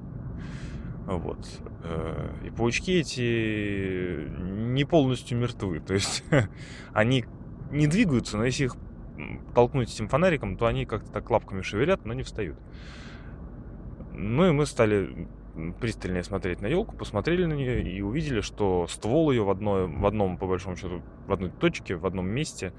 Вот. 1.06 1.46
Э, 1.84 2.32
и 2.46 2.50
паучки 2.50 2.92
эти 2.92 4.30
не 4.40 4.86
полностью 4.86 5.38
мертвы. 5.38 5.82
То 5.82 5.94
есть 5.94 6.24
они 6.94 7.26
не 7.72 7.88
двигаются, 7.88 8.38
но 8.38 8.46
если 8.46 8.66
их 8.66 8.78
толкнуть 9.54 9.94
этим 9.94 10.08
фонариком, 10.08 10.58
то 10.58 10.66
они 10.66 10.86
как-то 10.86 11.12
так 11.12 11.30
лапками 11.30 11.62
шевелят, 11.62 12.06
но 12.06 12.14
не 12.14 12.24
встают. 12.24 12.58
Ну 14.14 14.48
и 14.48 14.52
мы 14.52 14.66
стали 14.66 15.28
пристальнее 15.80 16.24
смотреть 16.24 16.62
на 16.62 16.68
елку, 16.68 16.96
посмотрели 16.96 17.46
на 17.46 17.54
нее 17.54 17.84
и 17.84 18.02
увидели, 18.02 18.42
что 18.42 18.88
ствол 18.88 19.32
ее 19.32 19.44
в, 19.44 19.50
одной, 19.50 19.88
в 19.88 20.06
одном, 20.06 20.38
по 20.38 20.48
большому 20.48 20.76
счету, 20.76 21.02
в 21.28 21.32
одной 21.32 21.50
точке, 21.50 21.96
в 21.96 22.06
одном 22.06 22.28
месте, 22.28 22.74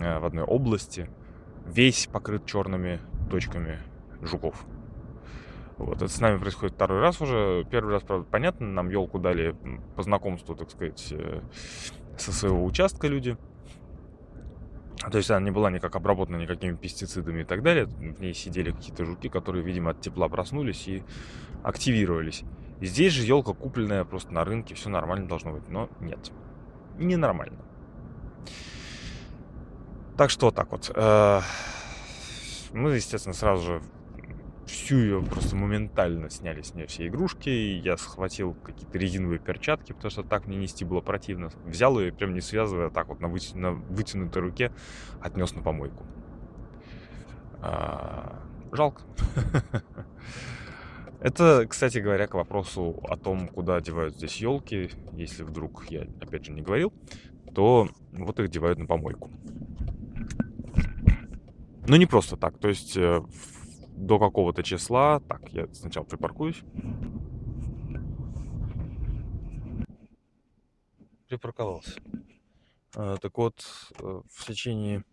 э, 0.00 0.18
в 0.18 0.24
одной 0.24 0.44
области, 0.44 1.08
весь 1.66 2.06
покрыт 2.06 2.46
черными 2.46 3.00
точками 3.30 3.78
жуков. 4.22 4.66
Вот, 5.76 5.96
это 5.96 6.08
с 6.08 6.20
нами 6.20 6.38
происходит 6.38 6.74
второй 6.74 7.00
раз 7.00 7.20
уже. 7.20 7.66
Первый 7.70 7.94
раз, 7.94 8.02
правда, 8.02 8.26
понятно, 8.30 8.66
нам 8.66 8.90
елку 8.90 9.18
дали 9.18 9.56
по 9.96 10.02
знакомству, 10.02 10.54
так 10.54 10.70
сказать, 10.70 11.08
э, 11.10 11.40
со 12.16 12.32
своего 12.32 12.64
участка 12.64 13.08
люди. 13.08 13.36
То 15.10 15.18
есть 15.18 15.30
она 15.30 15.40
не 15.40 15.50
была 15.50 15.70
никак 15.70 15.94
обработана 15.96 16.36
никакими 16.36 16.76
пестицидами 16.76 17.42
и 17.42 17.44
так 17.44 17.62
далее. 17.62 17.86
В 17.86 18.20
ней 18.20 18.34
сидели 18.34 18.70
какие-то 18.70 19.04
жуки, 19.04 19.28
которые, 19.28 19.64
видимо, 19.64 19.90
от 19.90 20.00
тепла 20.00 20.28
проснулись 20.28 20.88
и 20.88 21.02
активировались. 21.62 22.44
Здесь 22.80 23.12
же 23.12 23.24
елка 23.24 23.52
купленная 23.52 24.04
просто 24.04 24.32
на 24.32 24.44
рынке, 24.44 24.74
все 24.74 24.88
нормально 24.88 25.28
должно 25.28 25.52
быть. 25.52 25.68
Но 25.68 25.88
нет, 26.00 26.32
ненормально. 26.98 27.58
Так 30.16 30.30
что 30.30 30.46
вот 30.46 30.54
так 30.54 30.70
вот. 30.70 30.90
Э, 30.94 31.40
мы, 32.72 32.90
естественно, 32.90 33.34
сразу 33.34 33.64
же 33.64 33.82
всю 34.66 34.96
ее 34.98 35.22
просто 35.22 35.56
моментально 35.56 36.30
сняли 36.30 36.62
с 36.62 36.74
нее 36.74 36.86
все 36.86 37.06
игрушки. 37.06 37.48
Я 37.48 37.96
схватил 37.96 38.54
какие-то 38.54 38.98
резиновые 38.98 39.38
перчатки, 39.38 39.92
потому 39.92 40.10
что 40.10 40.22
так 40.22 40.46
мне 40.46 40.56
нести 40.56 40.84
было 40.84 41.00
противно. 41.00 41.50
Взял 41.64 41.98
ее, 41.98 42.12
прям 42.12 42.34
не 42.34 42.40
связывая, 42.40 42.90
так 42.90 43.08
вот 43.08 43.20
на, 43.20 43.28
вытя... 43.28 43.56
на 43.56 43.72
вытянутой 43.72 44.42
руке 44.42 44.72
отнес 45.20 45.54
на 45.54 45.62
помойку. 45.62 46.04
А... 47.60 48.40
Жалко. 48.72 49.02
Это, 51.20 51.66
кстати 51.68 51.98
говоря, 51.98 52.26
к 52.26 52.34
вопросу 52.34 53.00
о 53.08 53.16
том, 53.16 53.48
куда 53.48 53.80
девают 53.80 54.16
здесь 54.16 54.36
елки. 54.36 54.90
Если 55.12 55.42
вдруг 55.42 55.86
я, 55.90 56.02
опять 56.20 56.44
же, 56.44 56.52
не 56.52 56.60
говорил, 56.60 56.92
то 57.54 57.88
вот 58.12 58.40
их 58.40 58.50
девают 58.50 58.78
на 58.78 58.86
помойку. 58.86 59.30
Но 61.86 61.96
не 61.96 62.06
просто 62.06 62.36
так. 62.36 62.58
То 62.58 62.68
есть 62.68 62.96
э, 62.96 63.22
до 63.94 64.18
какого-то 64.18 64.62
числа. 64.62 65.20
Так, 65.20 65.48
я 65.50 65.66
сначала 65.72 66.04
припаркуюсь. 66.04 66.62
Припарковался. 71.28 72.00
А, 72.96 73.16
так 73.16 73.36
вот, 73.38 73.54
э, 73.98 74.20
в 74.30 74.46
течение 74.46 75.04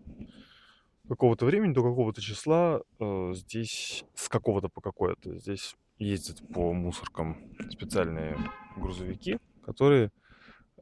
какого-то 1.07 1.45
времени, 1.45 1.73
до 1.73 1.83
какого-то 1.83 2.21
числа, 2.21 2.81
э, 2.99 3.33
здесь 3.33 4.05
с 4.13 4.29
какого-то 4.29 4.69
по 4.69 4.81
какое-то, 4.81 5.37
здесь 5.39 5.75
ездят 5.97 6.41
по 6.53 6.73
мусоркам 6.73 7.37
специальные 7.71 8.37
грузовики, 8.77 9.37
которые 9.63 10.11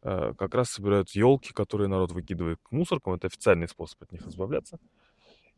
э, 0.02 0.34
как 0.38 0.56
раз 0.56 0.70
собирают 0.70 1.10
елки, 1.12 1.54
которые 1.54 1.88
народ 1.88 2.12
выкидывает 2.12 2.60
к 2.62 2.72
мусоркам. 2.72 3.14
Это 3.14 3.28
официальный 3.28 3.68
способ 3.68 4.02
от 4.04 4.12
них 4.12 4.28
избавляться 4.28 4.80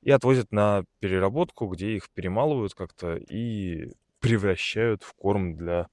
и 0.01 0.11
отвозят 0.11 0.51
на 0.51 0.83
переработку, 0.99 1.67
где 1.67 1.95
их 1.95 2.09
перемалывают 2.11 2.73
как-то 2.73 3.15
и 3.15 3.91
превращают 4.19 5.03
в 5.03 5.13
корм 5.13 5.55
для 5.55 5.87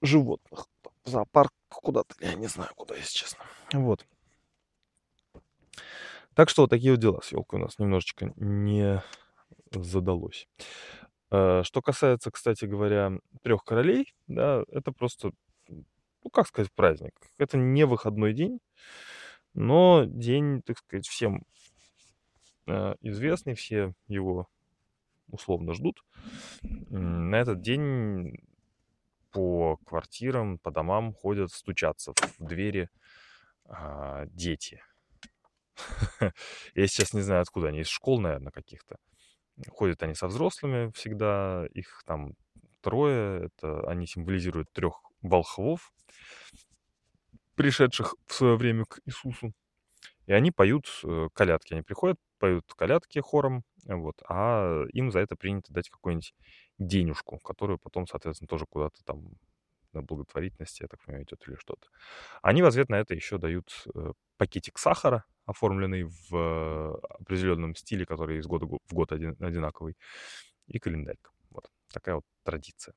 животных. 0.00 0.66
В 1.04 1.10
зоопарк 1.10 1.52
куда-то, 1.68 2.14
я 2.20 2.34
не 2.34 2.46
знаю, 2.46 2.70
куда, 2.76 2.94
если 2.96 3.18
честно. 3.18 3.44
Вот. 3.72 4.06
Так 6.34 6.48
что 6.48 6.62
вот 6.62 6.70
такие 6.70 6.92
вот 6.92 7.00
дела 7.00 7.20
с 7.22 7.32
елкой 7.32 7.60
у 7.60 7.62
нас 7.62 7.78
немножечко 7.78 8.32
не 8.36 9.02
задалось. 9.70 10.48
Э, 11.30 11.62
что 11.64 11.80
касается, 11.82 12.30
кстати 12.30 12.64
говоря, 12.64 13.12
трех 13.42 13.64
королей, 13.64 14.14
да, 14.26 14.64
это 14.68 14.92
просто, 14.92 15.32
ну 15.68 16.30
как 16.32 16.48
сказать, 16.48 16.72
праздник. 16.74 17.12
Это 17.38 17.56
не 17.56 17.84
выходной 17.86 18.32
день, 18.32 18.58
но 19.54 20.04
день, 20.06 20.62
так 20.62 20.78
сказать, 20.78 21.06
всем 21.06 21.44
известный, 22.66 23.54
все 23.54 23.94
его 24.08 24.48
условно 25.28 25.74
ждут. 25.74 26.04
На 26.62 27.36
этот 27.36 27.60
день 27.60 28.38
по 29.30 29.78
квартирам, 29.84 30.58
по 30.58 30.70
домам 30.70 31.12
ходят 31.12 31.50
стучаться 31.50 32.12
в 32.38 32.44
двери 32.44 32.88
а, 33.64 34.26
дети. 34.26 34.80
Я 36.74 36.86
сейчас 36.86 37.12
не 37.12 37.20
знаю, 37.20 37.42
откуда 37.42 37.68
они, 37.68 37.80
из 37.80 37.88
школ, 37.88 38.20
наверное, 38.20 38.52
каких-то. 38.52 38.96
Ходят 39.68 40.02
они 40.02 40.14
со 40.14 40.28
взрослыми 40.28 40.90
всегда, 40.92 41.66
их 41.72 42.02
там 42.06 42.34
трое, 42.80 43.46
это 43.46 43.88
они 43.88 44.06
символизируют 44.06 44.70
трех 44.72 45.00
волхвов, 45.22 45.92
пришедших 47.56 48.14
в 48.26 48.34
свое 48.34 48.56
время 48.56 48.84
к 48.84 49.00
Иисусу. 49.04 49.52
И 50.26 50.32
они 50.32 50.50
поют 50.50 50.86
э, 51.04 51.28
колядки. 51.34 51.74
Они 51.74 51.82
приходят, 51.82 52.18
поют 52.38 52.72
колядки 52.74 53.18
хором, 53.20 53.64
вот, 53.86 54.22
а 54.28 54.84
им 54.92 55.10
за 55.10 55.20
это 55.20 55.36
принято 55.36 55.72
дать 55.72 55.90
какую-нибудь 55.90 56.34
денежку, 56.78 57.38
которую 57.38 57.78
потом, 57.78 58.06
соответственно, 58.06 58.48
тоже 58.48 58.66
куда-то 58.66 59.02
там 59.04 59.32
на 59.92 60.02
благотворительности, 60.02 60.82
я 60.82 60.88
так 60.88 61.00
понимаю, 61.04 61.24
идет 61.24 61.46
или 61.46 61.56
что-то. 61.56 61.88
Они 62.42 62.62
в 62.62 62.66
ответ 62.66 62.88
на 62.88 62.96
это 62.96 63.14
еще 63.14 63.38
дают 63.38 63.84
э, 63.94 64.12
пакетик 64.36 64.78
сахара, 64.78 65.24
оформленный 65.46 66.04
в 66.30 66.96
определенном 67.20 67.74
стиле, 67.74 68.06
который 68.06 68.38
из 68.38 68.46
года 68.46 68.66
в 68.66 68.94
год 68.94 69.12
один, 69.12 69.36
одинаковый, 69.40 69.96
и 70.66 70.78
календарик. 70.78 71.32
Вот 71.50 71.70
такая 71.92 72.16
вот 72.16 72.24
традиция. 72.44 72.94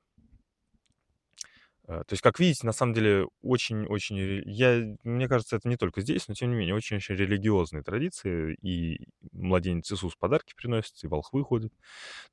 Э, 1.87 2.03
то 2.05 2.13
есть, 2.13 2.21
как 2.21 2.39
видите, 2.39 2.65
на 2.65 2.73
самом 2.73 2.93
деле 2.93 3.27
очень-очень, 3.41 4.43
я, 4.45 4.95
мне 5.03 5.27
кажется, 5.27 5.55
это 5.55 5.69
не 5.69 5.77
только 5.77 6.01
здесь, 6.01 6.27
но 6.27 6.33
тем 6.33 6.51
не 6.51 6.57
менее 6.57 6.75
очень-очень 6.75 7.15
религиозные 7.15 7.83
традиции, 7.83 8.55
и 8.61 9.07
младенец 9.31 9.91
Иисус 9.91 10.15
подарки 10.15 10.53
приносит, 10.55 11.03
и 11.03 11.07
волхвы 11.07 11.43
ходят, 11.43 11.73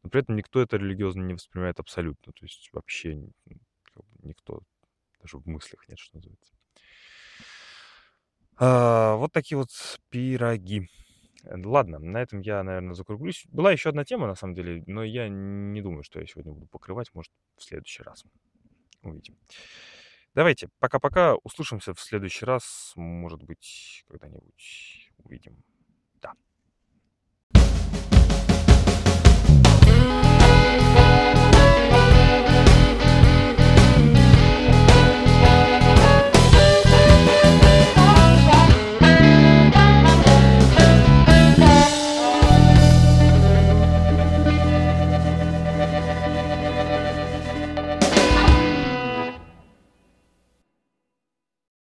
но 0.03 0.11
при 0.11 0.23
этом 0.23 0.37
никто 0.37 0.61
это 0.61 0.77
религиозно 0.77 1.23
не 1.23 1.35
воспринимает 1.35 1.79
абсолютно, 1.79 2.33
то 2.33 2.45
есть 2.45 2.69
вообще 2.73 3.21
никто 4.23 4.61
даже 5.21 5.39
в 5.39 5.47
мыслях 5.47 5.89
нет, 5.89 5.99
что 5.99 6.17
называется. 6.17 6.53
А, 8.57 9.17
вот 9.17 9.33
такие 9.33 9.57
вот 9.57 9.71
пироги. 10.11 10.89
Ладно, 11.45 11.99
на 11.99 12.23
этом 12.23 12.41
я, 12.41 12.63
наверное, 12.63 12.95
закруглюсь. 12.95 13.45
Была 13.49 13.71
еще 13.71 13.91
одна 13.91 14.05
тема, 14.05 14.27
на 14.27 14.35
самом 14.35 14.55
деле, 14.55 14.83
но 14.87 15.05
я 15.05 15.29
не 15.29 15.83
думаю, 15.83 16.03
что 16.03 16.21
я 16.21 16.27
сегодня 16.27 16.53
буду 16.53 16.67
покрывать, 16.67 17.11
может, 17.15 17.31
в 17.57 17.63
следующий 17.63 18.03
раз 18.03 18.25
увидим. 19.05 19.39
Давайте, 20.35 20.69
пока-пока, 20.81 21.37
услышимся 21.45 21.95
в 21.95 22.01
следующий 22.01 22.45
раз, 22.45 22.93
может 22.97 23.43
быть, 23.43 24.05
когда-нибудь 24.09 25.13
увидим. 25.19 25.63